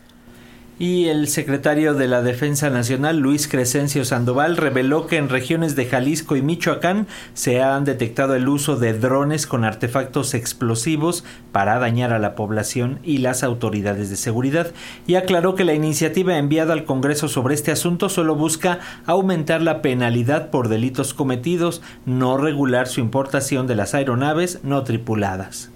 [0.79, 5.85] Y el secretario de la Defensa Nacional, Luis Crescencio Sandoval, reveló que en regiones de
[5.85, 7.05] Jalisco y Michoacán
[7.35, 12.97] se han detectado el uso de drones con artefactos explosivos para dañar a la población
[13.03, 14.71] y las autoridades de seguridad.
[15.05, 19.83] Y aclaró que la iniciativa enviada al Congreso sobre este asunto solo busca aumentar la
[19.83, 25.70] penalidad por delitos cometidos, no regular su importación de las aeronaves no tripuladas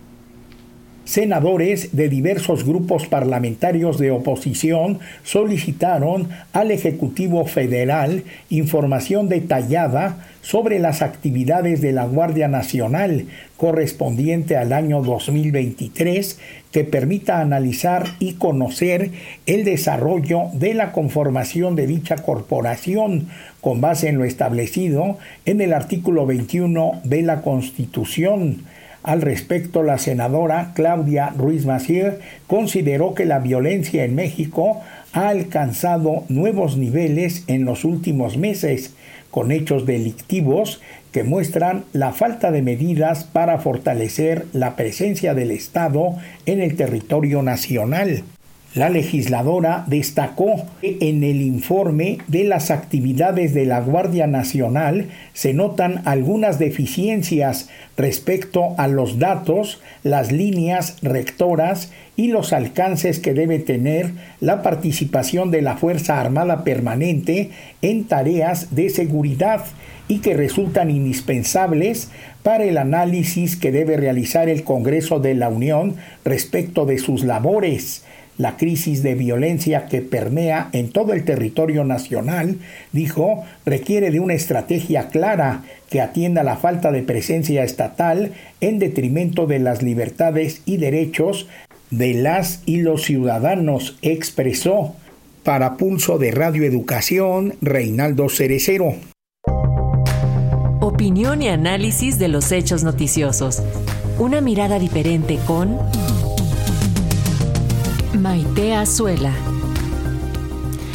[1.05, 11.01] senadores de diversos grupos parlamentarios de oposición solicitaron al Ejecutivo Federal información detallada sobre las
[11.01, 13.25] actividades de la Guardia Nacional
[13.57, 16.39] correspondiente al año 2023
[16.71, 19.11] que permita analizar y conocer
[19.45, 23.27] el desarrollo de la conformación de dicha corporación
[23.61, 28.65] con base en lo establecido en el artículo 21 de la Constitución
[29.05, 32.13] al respecto, la senadora Claudia Ruiz Massieu
[32.47, 34.81] consideró que la violencia en México
[35.13, 38.95] ha alcanzado nuevos niveles en los últimos meses,
[39.29, 40.81] con hechos delictivos
[41.11, 46.15] que muestran la falta de medidas para fortalecer la presencia del Estado
[46.47, 48.23] en el territorio nacional.
[48.75, 55.53] La legisladora destacó que en el informe de las actividades de la Guardia Nacional se
[55.53, 63.59] notan algunas deficiencias respecto a los datos, las líneas rectoras y los alcances que debe
[63.59, 64.11] tener
[64.41, 67.51] la participación de la Fuerza Armada Permanente
[67.81, 69.63] en tareas de seguridad
[70.09, 72.11] y que resultan indispensables
[72.43, 75.95] para el análisis que debe realizar el Congreso de la Unión
[76.25, 78.03] respecto de sus labores
[78.37, 82.57] la crisis de violencia que permea en todo el territorio nacional,
[82.91, 89.47] dijo, requiere de una estrategia clara que atienda la falta de presencia estatal en detrimento
[89.47, 91.47] de las libertades y derechos
[91.91, 94.95] de las y los ciudadanos, expresó.
[95.43, 98.95] Para Pulso de Radio Educación, Reinaldo Cerecero.
[100.81, 103.61] Opinión y análisis de los hechos noticiosos.
[104.17, 105.77] Una mirada diferente con...
[108.25, 109.31] Maite Azuela.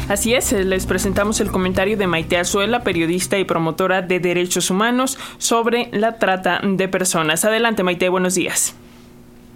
[0.09, 5.17] Así es, les presentamos el comentario de Maite Azuela, periodista y promotora de derechos humanos,
[5.39, 7.45] sobre la trata de personas.
[7.45, 8.75] Adelante, Maite, buenos días.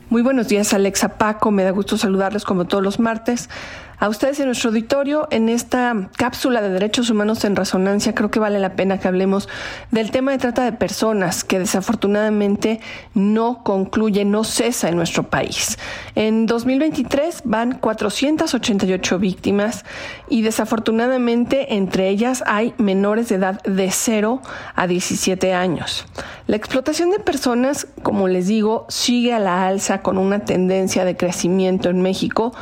[0.09, 1.51] Muy buenos días, Alexa Paco.
[1.51, 3.51] Me da gusto saludarles como todos los martes
[3.99, 5.29] a ustedes en nuestro auditorio.
[5.31, 9.49] En esta cápsula de derechos humanos en resonancia, creo que vale la pena que hablemos
[9.91, 12.81] del tema de trata de personas, que desafortunadamente
[13.15, 15.79] no concluye, no cesa en nuestro país.
[16.15, 19.85] En 2023 van 488 víctimas
[20.29, 24.43] y desafortunadamente entre ellas hay menores de edad de 0
[24.75, 26.07] a 17 años.
[26.47, 31.17] La explotación de personas, como les digo, sigue a la alza con una tendencia de
[31.17, 32.53] crecimiento en México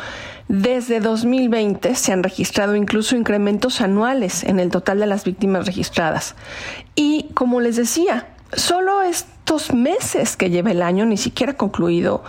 [0.53, 6.35] desde 2020 se han registrado incluso incrementos anuales en el total de las víctimas registradas.
[6.95, 12.23] Y como les decía, solo estos meses que lleva el año, ni siquiera concluido,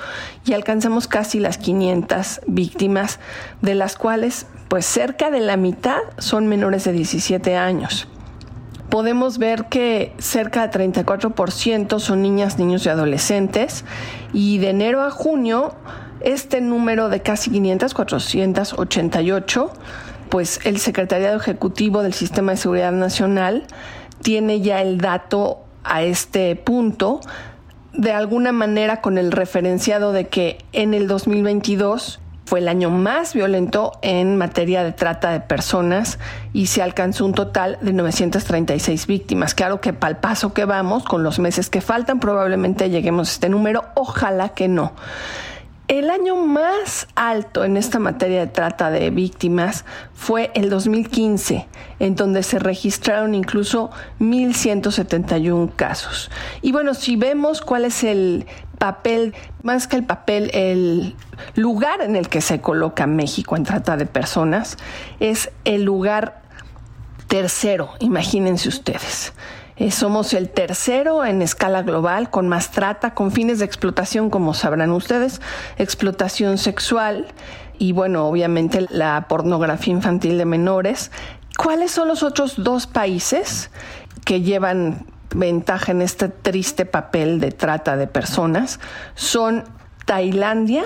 [0.45, 3.19] y alcanzamos casi las 500 víctimas,
[3.61, 8.07] de las cuales pues cerca de la mitad son menores de 17 años.
[8.87, 13.83] Podemos ver que cerca de 34% son niñas, niños y adolescentes,
[14.31, 15.75] y de enero a junio
[16.23, 19.71] este número de casi 500, 488,
[20.29, 23.65] pues el Secretariado Ejecutivo del Sistema de Seguridad Nacional
[24.21, 27.19] tiene ya el dato a este punto,
[27.93, 33.33] de alguna manera con el referenciado de que en el 2022 fue el año más
[33.33, 36.19] violento en materia de trata de personas
[36.51, 39.53] y se alcanzó un total de 936 víctimas.
[39.53, 43.31] Claro que para el paso que vamos, con los meses que faltan, probablemente lleguemos a
[43.31, 44.93] este número, ojalá que no.
[45.89, 51.67] El año más alto en esta materia de trata de víctimas fue el 2015,
[51.99, 56.31] en donde se registraron incluso 1.171 casos.
[56.61, 58.45] Y bueno, si vemos cuál es el
[58.79, 61.15] papel, más que el papel, el
[61.55, 64.77] lugar en el que se coloca México en trata de personas,
[65.19, 66.43] es el lugar
[67.27, 69.33] tercero, imagínense ustedes.
[69.83, 74.53] Eh, somos el tercero en escala global con más trata, con fines de explotación, como
[74.53, 75.41] sabrán ustedes,
[75.77, 77.27] explotación sexual
[77.79, 81.11] y bueno, obviamente la pornografía infantil de menores.
[81.57, 83.71] ¿Cuáles son los otros dos países
[84.23, 85.05] que llevan
[85.35, 88.79] ventaja en este triste papel de trata de personas?
[89.15, 89.65] Son
[90.05, 90.83] Tailandia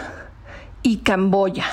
[0.82, 1.66] y Camboya.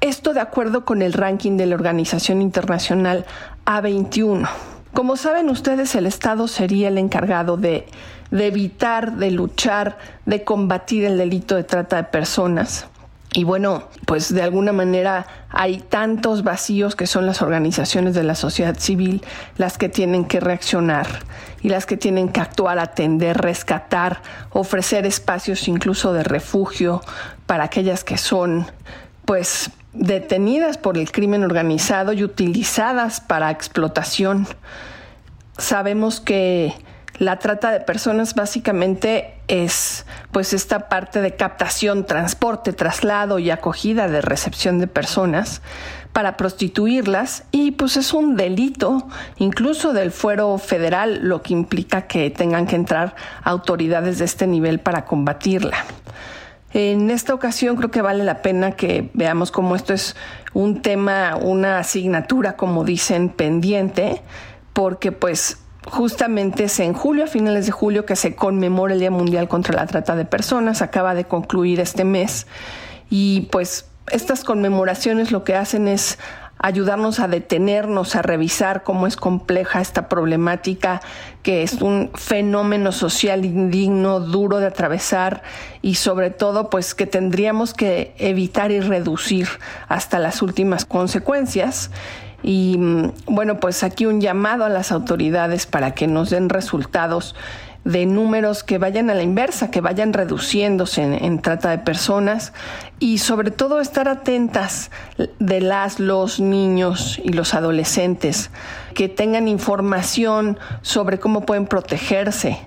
[0.00, 3.26] Esto de acuerdo con el ranking de la Organización Internacional
[3.64, 4.48] A21.
[4.94, 7.88] Como saben ustedes, el Estado sería el encargado de,
[8.30, 12.86] evitar, de luchar, de combatir el delito de trata de personas.
[13.32, 18.36] Y bueno, pues de alguna manera hay tantos vacíos que son las organizaciones de la
[18.36, 19.24] sociedad civil
[19.56, 21.08] las que tienen que reaccionar
[21.60, 27.02] y las que tienen que actuar, atender, rescatar, ofrecer espacios incluso de refugio
[27.46, 28.66] para aquellas que son
[29.24, 34.46] pues detenidas por el crimen organizado y utilizadas para explotación.
[35.56, 36.74] Sabemos que
[37.18, 44.08] la trata de personas básicamente es pues esta parte de captación, transporte, traslado y acogida
[44.08, 45.62] de recepción de personas
[46.12, 52.30] para prostituirlas y pues es un delito incluso del fuero federal lo que implica que
[52.30, 55.84] tengan que entrar autoridades de este nivel para combatirla.
[56.74, 60.16] En esta ocasión creo que vale la pena que veamos cómo esto es
[60.54, 64.22] un tema, una asignatura, como dicen, pendiente,
[64.72, 69.12] porque pues justamente es en julio, a finales de julio, que se conmemora el Día
[69.12, 72.48] Mundial contra la Trata de Personas, acaba de concluir este mes
[73.08, 76.18] y pues estas conmemoraciones lo que hacen es
[76.64, 81.02] ayudarnos a detenernos, a revisar cómo es compleja esta problemática,
[81.42, 85.42] que es un fenómeno social indigno, duro de atravesar
[85.82, 89.46] y sobre todo pues que tendríamos que evitar y reducir
[89.88, 91.90] hasta las últimas consecuencias.
[92.42, 97.34] Y mm, bueno, pues aquí un llamado a las autoridades para que nos den resultados
[97.84, 102.52] de números que vayan a la inversa, que vayan reduciéndose en, trata de personas
[102.98, 104.90] y sobre todo estar atentas
[105.38, 108.50] de las, los niños y los adolescentes,
[108.94, 112.58] que tengan información sobre cómo pueden protegerse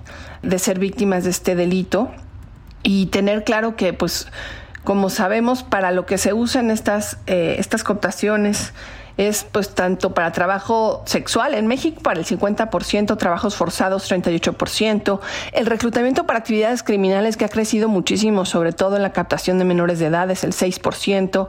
[0.42, 2.10] de ser víctimas de este delito
[2.84, 4.28] y tener claro que pues
[4.84, 8.72] como sabemos para lo que se usan estas, eh, estas cooptaciones
[9.18, 15.20] es pues tanto para trabajo sexual en México para el 50%, trabajos forzados 38%,
[15.52, 19.64] el reclutamiento para actividades criminales que ha crecido muchísimo, sobre todo en la captación de
[19.64, 21.48] menores de edad es el 6%,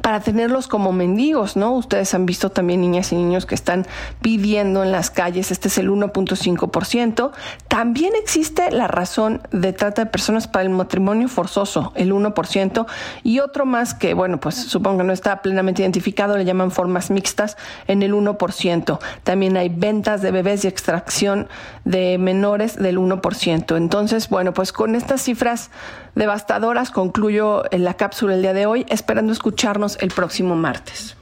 [0.00, 1.72] para tenerlos como mendigos, ¿no?
[1.72, 3.86] Ustedes han visto también niñas y niños que están
[4.22, 7.32] viviendo en las calles, este es el 1.5%.
[7.66, 12.86] También existe la razón de trata de personas para el matrimonio forzoso, el 1%,
[13.24, 17.07] y otro más que, bueno, pues supongo que no está plenamente identificado, le llaman formas
[17.10, 17.56] mixtas
[17.86, 18.98] en el 1%.
[19.22, 21.48] También hay ventas de bebés y extracción
[21.84, 23.76] de menores del 1%.
[23.76, 25.70] Entonces, bueno, pues con estas cifras
[26.14, 31.16] devastadoras concluyo la cápsula el día de hoy, esperando escucharnos el próximo martes.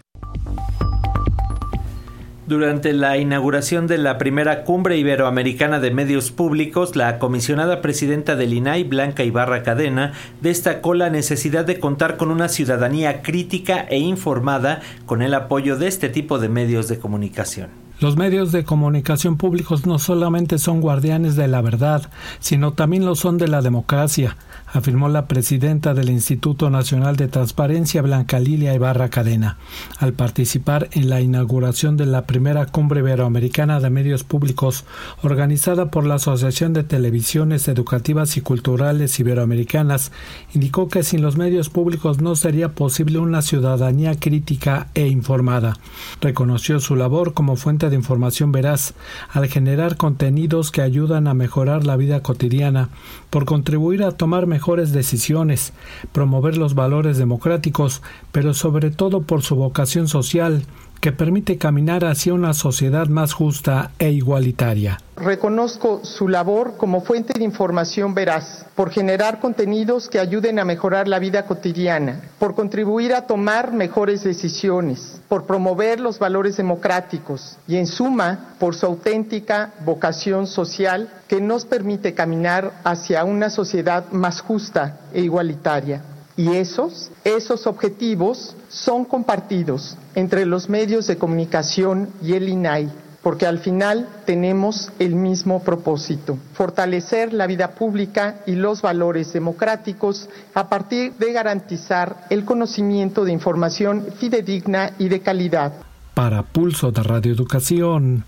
[2.46, 8.52] Durante la inauguración de la primera cumbre iberoamericana de medios públicos, la comisionada presidenta del
[8.52, 14.80] INAI, Blanca Ibarra Cadena, destacó la necesidad de contar con una ciudadanía crítica e informada
[15.06, 17.85] con el apoyo de este tipo de medios de comunicación.
[17.98, 23.14] Los medios de comunicación públicos no solamente son guardianes de la verdad, sino también lo
[23.14, 24.36] son de la democracia,
[24.66, 29.56] afirmó la presidenta del Instituto Nacional de Transparencia, Blanca Lilia Ibarra Cadena,
[29.98, 34.84] al participar en la inauguración de la primera cumbre iberoamericana de medios públicos
[35.22, 40.12] organizada por la Asociación de Televisiones Educativas y Culturales Iberoamericanas,
[40.52, 45.78] indicó que sin los medios públicos no sería posible una ciudadanía crítica e informada.
[46.20, 48.94] Reconoció su labor como fuente de información veraz
[49.30, 52.88] al generar contenidos que ayudan a mejorar la vida cotidiana,
[53.30, 55.72] por contribuir a tomar mejores decisiones,
[56.12, 60.64] promover los valores democráticos, pero sobre todo por su vocación social,
[61.00, 64.98] que permite caminar hacia una sociedad más justa e igualitaria.
[65.16, 71.08] Reconozco su labor como fuente de información veraz, por generar contenidos que ayuden a mejorar
[71.08, 77.76] la vida cotidiana, por contribuir a tomar mejores decisiones, por promover los valores democráticos y,
[77.76, 84.42] en suma, por su auténtica vocación social que nos permite caminar hacia una sociedad más
[84.42, 86.15] justa e igualitaria.
[86.36, 92.90] Y esos, esos objetivos son compartidos entre los medios de comunicación y el INAI,
[93.22, 100.28] porque al final tenemos el mismo propósito, fortalecer la vida pública y los valores democráticos
[100.54, 105.72] a partir de garantizar el conocimiento de información fidedigna y de calidad.
[106.12, 108.24] Para Pulso de Radio Educación,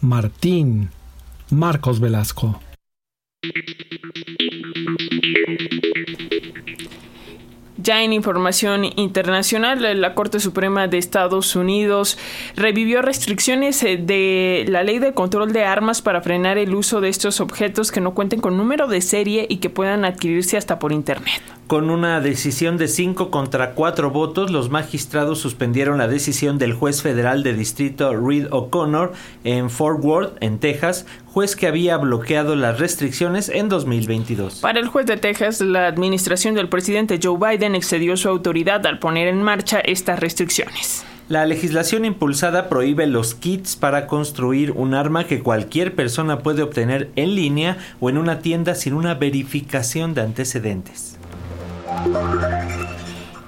[0.00, 0.90] Martín
[1.50, 2.58] Marcos Velasco.
[7.82, 12.18] Ya en información internacional, la Corte Suprema de Estados Unidos
[12.56, 17.08] revivió restricciones eh, de la ley de control de armas para frenar el uso de
[17.08, 20.92] estos objetos que no cuenten con número de serie y que puedan adquirirse hasta por
[20.92, 21.59] Internet.
[21.70, 27.00] Con una decisión de 5 contra 4 votos, los magistrados suspendieron la decisión del juez
[27.00, 29.12] federal de distrito Reed O'Connor
[29.44, 34.56] en Fort Worth, en Texas, juez que había bloqueado las restricciones en 2022.
[34.56, 38.98] Para el juez de Texas, la administración del presidente Joe Biden excedió su autoridad al
[38.98, 41.04] poner en marcha estas restricciones.
[41.28, 47.12] La legislación impulsada prohíbe los kits para construir un arma que cualquier persona puede obtener
[47.14, 51.19] en línea o en una tienda sin una verificación de antecedentes.
[51.90, 52.99] Thank you.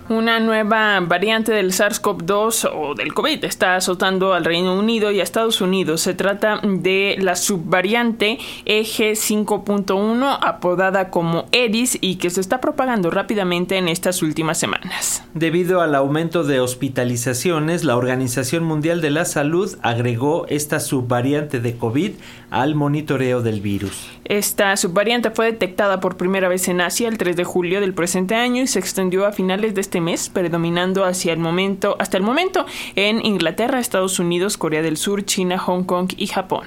[0.09, 5.23] Una nueva variante del SARS-CoV-2 o del COVID está azotando al Reino Unido y a
[5.23, 6.01] Estados Unidos.
[6.01, 13.11] Se trata de la subvariante EG 5.1 apodada como EDIS y que se está propagando
[13.11, 15.25] rápidamente en estas últimas semanas.
[15.35, 21.77] Debido al aumento de hospitalizaciones, la Organización Mundial de la Salud agregó esta subvariante de
[21.77, 22.13] COVID
[22.51, 24.11] al monitoreo del virus.
[24.25, 28.35] Esta subvariante fue detectada por primera vez en Asia el 3 de julio del presente
[28.35, 32.23] año y se extendió a finales de este mes, predominando hacia el momento, hasta el
[32.23, 32.67] momento
[32.97, 36.65] en Inglaterra, Estados Unidos, Corea del Sur, China, Hong Kong y Japón.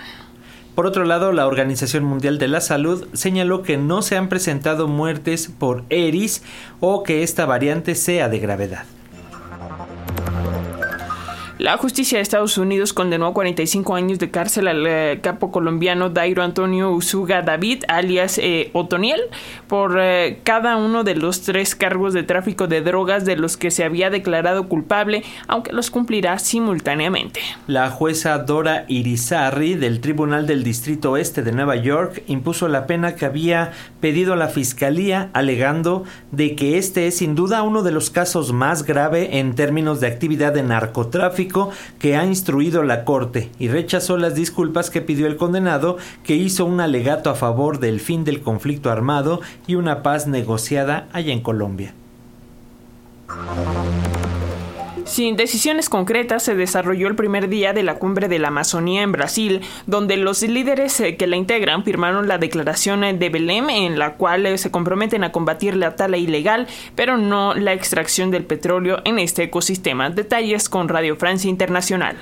[0.76, 4.90] Por otro lado, la Organización Mundial de la Salud señaló que no se han presentado
[4.90, 6.44] muertes por ERIS
[6.82, 8.86] o que esta variante sea de gravedad.
[11.58, 16.10] La justicia de Estados Unidos condenó a 45 años de cárcel al eh, capo colombiano
[16.10, 19.22] Dairo Antonio Usuga David, alias eh, Otoniel,
[19.68, 23.72] por eh, cada uno de los tres cargos de tráfico de drogas de los que
[23.72, 27.40] se había declarado culpable, aunque los cumplirá simultáneamente.
[27.68, 33.16] La jueza Dora Irizarry del Tribunal del Distrito Oeste de Nueva York impuso la pena
[33.16, 38.10] que había pedido la Fiscalía, alegando de que este es sin duda uno de los
[38.10, 41.45] casos más grave en términos de actividad de narcotráfico
[42.00, 46.66] que ha instruido la Corte y rechazó las disculpas que pidió el condenado, que hizo
[46.66, 51.42] un alegato a favor del fin del conflicto armado y una paz negociada allá en
[51.42, 51.94] Colombia.
[55.06, 59.12] Sin decisiones concretas se desarrolló el primer día de la cumbre de la Amazonía en
[59.12, 64.16] Brasil, donde los líderes eh, que la integran firmaron la declaración de Belém en la
[64.16, 69.02] cual eh, se comprometen a combatir la tala ilegal, pero no la extracción del petróleo
[69.06, 70.10] en este ecosistema.
[70.10, 72.18] Detalles con Radio Francia Internacional.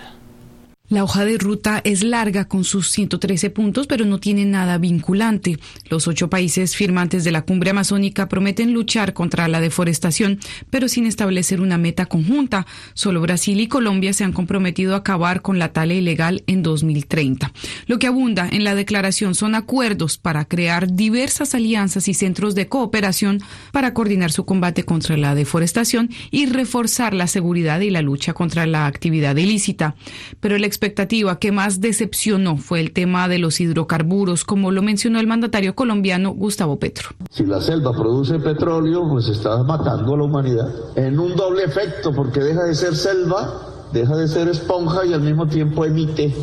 [0.94, 5.58] La hoja de ruta es larga con sus 113 puntos, pero no tiene nada vinculante.
[5.90, 10.40] Los ocho países firmantes de la cumbre amazónica prometen luchar contra la deforestación,
[10.70, 12.68] pero sin establecer una meta conjunta.
[12.94, 17.52] Solo Brasil y Colombia se han comprometido a acabar con la tala ilegal en 2030.
[17.88, 22.68] Lo que abunda en la declaración son acuerdos para crear diversas alianzas y centros de
[22.68, 23.42] cooperación
[23.72, 28.68] para coordinar su combate contra la deforestación y reforzar la seguridad y la lucha contra
[28.68, 29.96] la actividad ilícita.
[30.40, 35.22] Pero el expectativa que más decepcionó fue el tema de los hidrocarburos, como lo mencionó
[35.22, 37.12] el mandatario colombiano Gustavo Petro.
[37.30, 40.68] Si la selva produce petróleo, pues está matando a la humanidad
[40.98, 45.22] en un doble efecto, porque deja de ser selva, deja de ser esponja y al
[45.22, 46.36] mismo tiempo emite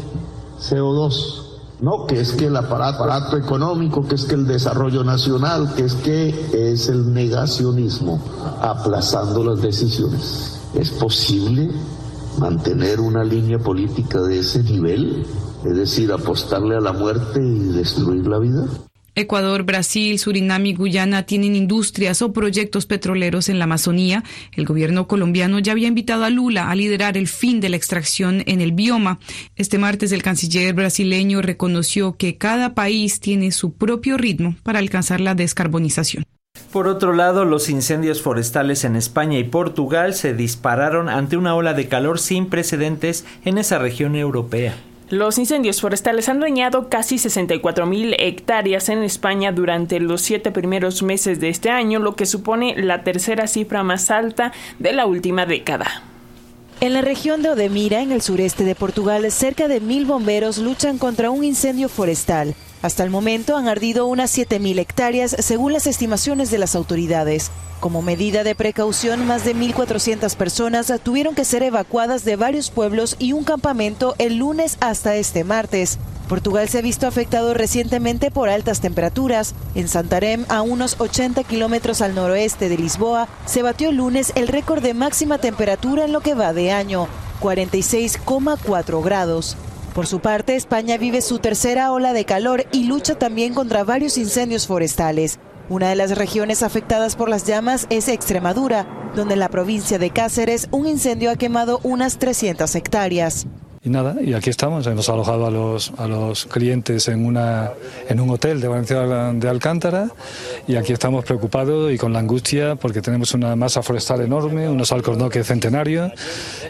[0.59, 1.49] CO2.
[1.83, 5.85] No, que es que el aparato, aparato, económico, que es que el desarrollo nacional, que
[5.85, 8.23] es que es el negacionismo,
[8.63, 10.63] aplazando las decisiones.
[10.75, 11.69] ¿Es posible
[12.41, 15.27] mantener una línea política de ese nivel,
[15.65, 18.67] es decir, apostarle a la muerte y destruir la vida?
[19.15, 24.25] Ecuador, Brasil, Surinam y Guyana tienen industrias o proyectos petroleros en la Amazonía.
[24.57, 28.43] El gobierno colombiano ya había invitado a Lula a liderar el fin de la extracción
[28.47, 29.19] en el bioma.
[29.57, 35.21] Este martes el canciller brasileño reconoció que cada país tiene su propio ritmo para alcanzar
[35.21, 36.25] la descarbonización.
[36.73, 41.75] Por otro lado, los incendios forestales en España y Portugal se dispararon ante una ola
[41.75, 44.77] de calor sin precedentes en esa región europea.
[45.09, 51.03] Los incendios forestales han dañado casi 64 mil hectáreas en España durante los siete primeros
[51.03, 55.47] meses de este año, lo que supone la tercera cifra más alta de la última
[55.47, 56.05] década.
[56.81, 60.99] En la región de Odemira, en el sureste de Portugal, cerca de mil bomberos luchan
[60.99, 62.55] contra un incendio forestal.
[62.83, 67.51] Hasta el momento han ardido unas 7.000 hectáreas según las estimaciones de las autoridades.
[67.79, 73.17] Como medida de precaución, más de 1.400 personas tuvieron que ser evacuadas de varios pueblos
[73.19, 75.99] y un campamento el lunes hasta este martes.
[76.29, 79.55] Portugal se ha visto afectado recientemente por altas temperaturas.
[79.75, 84.49] En Santarém, a unos 80 kilómetros al noroeste de Lisboa, se batió el lunes el
[84.49, 87.09] récord de máxima temperatura en lo que va de año,
[87.41, 89.57] 46,4 grados.
[90.01, 94.17] Por su parte, España vive su tercera ola de calor y lucha también contra varios
[94.17, 95.39] incendios forestales.
[95.69, 100.09] Una de las regiones afectadas por las llamas es Extremadura, donde en la provincia de
[100.09, 103.47] Cáceres un incendio ha quemado unas 300 hectáreas.
[103.83, 107.73] Y nada, y aquí estamos, hemos alojado a los, a los clientes en, una,
[108.09, 110.09] en un hotel de Valencia de Alcántara
[110.67, 114.93] y aquí estamos preocupados y con la angustia porque tenemos una masa forestal enorme, unos
[114.93, 116.11] alcornoques centenarios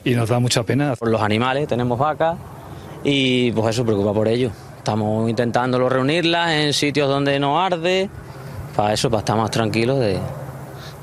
[0.03, 0.97] y nos da mucha pena.
[0.97, 2.37] Por los animales, tenemos vacas,
[3.05, 4.51] y pues eso preocupa por ello.
[4.78, 8.09] Estamos intentándolo reunirlas en sitios donde no arde,
[8.76, 10.18] para eso, para estar más tranquilos de,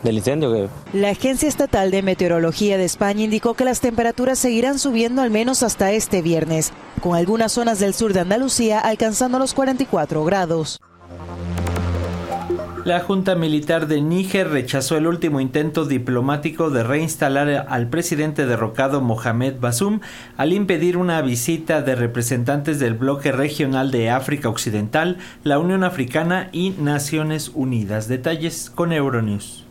[0.03, 0.51] del incendio.
[0.51, 0.69] Que...
[0.97, 5.63] La Agencia Estatal de Meteorología de España indicó que las temperaturas seguirán subiendo al menos
[5.63, 6.71] hasta este viernes,
[7.01, 10.79] con algunas zonas del sur de Andalucía alcanzando los 44 grados.
[12.88, 19.01] La Junta Militar de Níger rechazó el último intento diplomático de reinstalar al presidente derrocado
[19.01, 19.99] Mohamed Basum
[20.38, 26.47] al impedir una visita de representantes del bloque regional de África Occidental, la Unión Africana
[26.53, 28.07] y Naciones Unidas.
[28.07, 29.66] Detalles con Euronews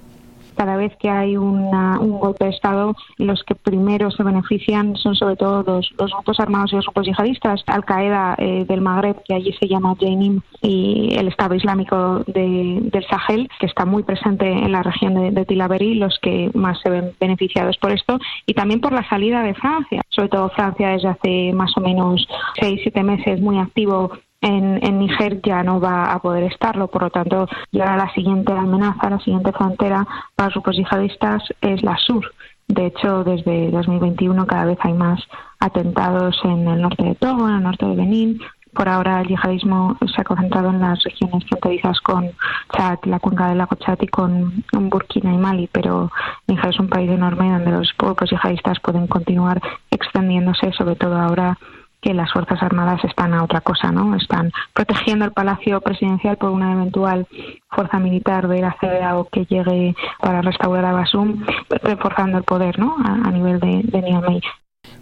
[0.57, 1.71] cada vez que hay un
[2.19, 6.77] golpe de Estado, los que primero se benefician son sobre todo los, grupos armados y
[6.77, 7.63] los grupos yihadistas.
[7.67, 13.49] Al-Qaeda eh, del Magreb, que allí se llama Jainim, y el Estado Islámico del Sahel,
[13.61, 17.77] que está muy presente en la región de, de los que más se ven beneficiados
[17.79, 20.03] por esto, y también por la salida de Francia.
[20.09, 22.27] Sobre todo Francia desde hace más o menos
[22.61, 24.11] seis, siete meses muy activo
[24.47, 26.87] en, en Níger ya no va a poder estarlo.
[26.89, 31.83] Por lo tanto, ya la siguiente amenaza, la siguiente frontera para los grupos yihadistas es
[31.83, 32.25] la sur
[32.69, 35.21] De hecho, desde 2021 cada vez hay más
[35.59, 38.41] atentados en el norte de Togo, en el norte de Benín.
[38.73, 42.31] Por ahora el yihadismo se ha concentrado en las regiones fronterizas con
[42.77, 46.13] Chad, la cuenca del lago Chad y con Burkina y Mali, pero
[46.47, 51.57] Níger es un país enorme donde los grupos yihadistas pueden continuar extendiéndose, sobre todo ahora
[52.01, 54.15] que las Fuerzas Armadas están a otra cosa, ¿no?
[54.17, 57.27] Están protegiendo el Palacio Presidencial por una eventual
[57.71, 61.45] fuerza militar de la CDA o que llegue para restaurar a Basum,
[61.83, 62.97] reforzando el poder, ¿no?
[63.05, 64.41] A, nivel de, de Niamey.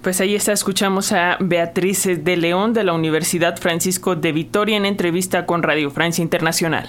[0.02, 4.86] Pues ahí está, escuchamos a Beatriz de León de la Universidad Francisco de Vitoria en
[4.86, 6.88] entrevista con Radio Francia Internacional.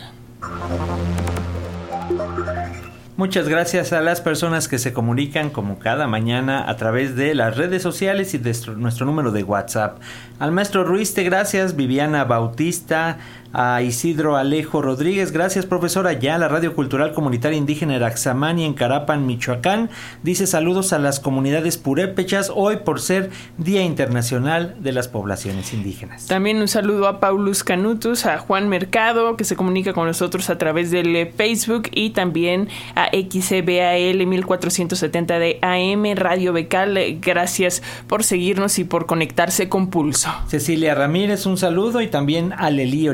[3.17, 7.55] Muchas gracias a las personas que se comunican como cada mañana a través de las
[7.55, 10.01] redes sociales y de nuestro número de WhatsApp.
[10.37, 13.19] Al maestro Ruiz, te gracias, Viviana Bautista,
[13.53, 15.31] a Isidro Alejo Rodríguez.
[15.31, 16.13] Gracias, profesora.
[16.13, 19.89] Ya la Radio Cultural Comunitaria Indígena Eraxamani en Carapan, Michoacán.
[20.23, 26.27] Dice saludos a las comunidades purépechas hoy por ser Día Internacional de las Poblaciones Indígenas.
[26.27, 30.57] También un saludo a Paulus Canutus, a Juan Mercado, que se comunica con nosotros a
[30.57, 36.99] través del eh, Facebook y también a XCBAL 1470 de AM Radio Becal.
[37.21, 40.29] Gracias por seguirnos y por conectarse con Pulso.
[40.47, 43.05] Cecilia Ramírez, un saludo y también a Lelí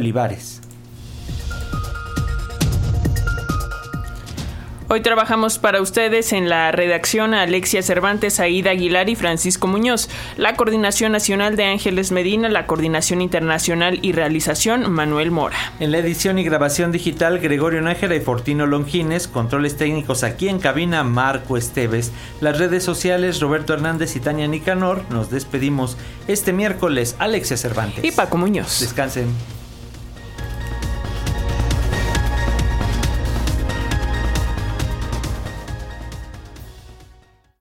[4.94, 10.58] Hoy trabajamos para ustedes en la redacción Alexia Cervantes, Aida Aguilar y Francisco Muñoz, la
[10.58, 15.56] coordinación nacional de Ángeles Medina, la coordinación internacional y realización Manuel Mora.
[15.80, 20.60] En la edición y grabación digital Gregorio Nájera y Fortino Longines, controles técnicos aquí en
[20.60, 22.12] cabina Marco Esteves,
[22.42, 25.06] las redes sociales Roberto Hernández y Tania Nicanor.
[25.10, 25.96] Nos despedimos
[26.28, 28.82] este miércoles Alexia Cervantes y Paco Muñoz.
[28.82, 29.61] Descansen.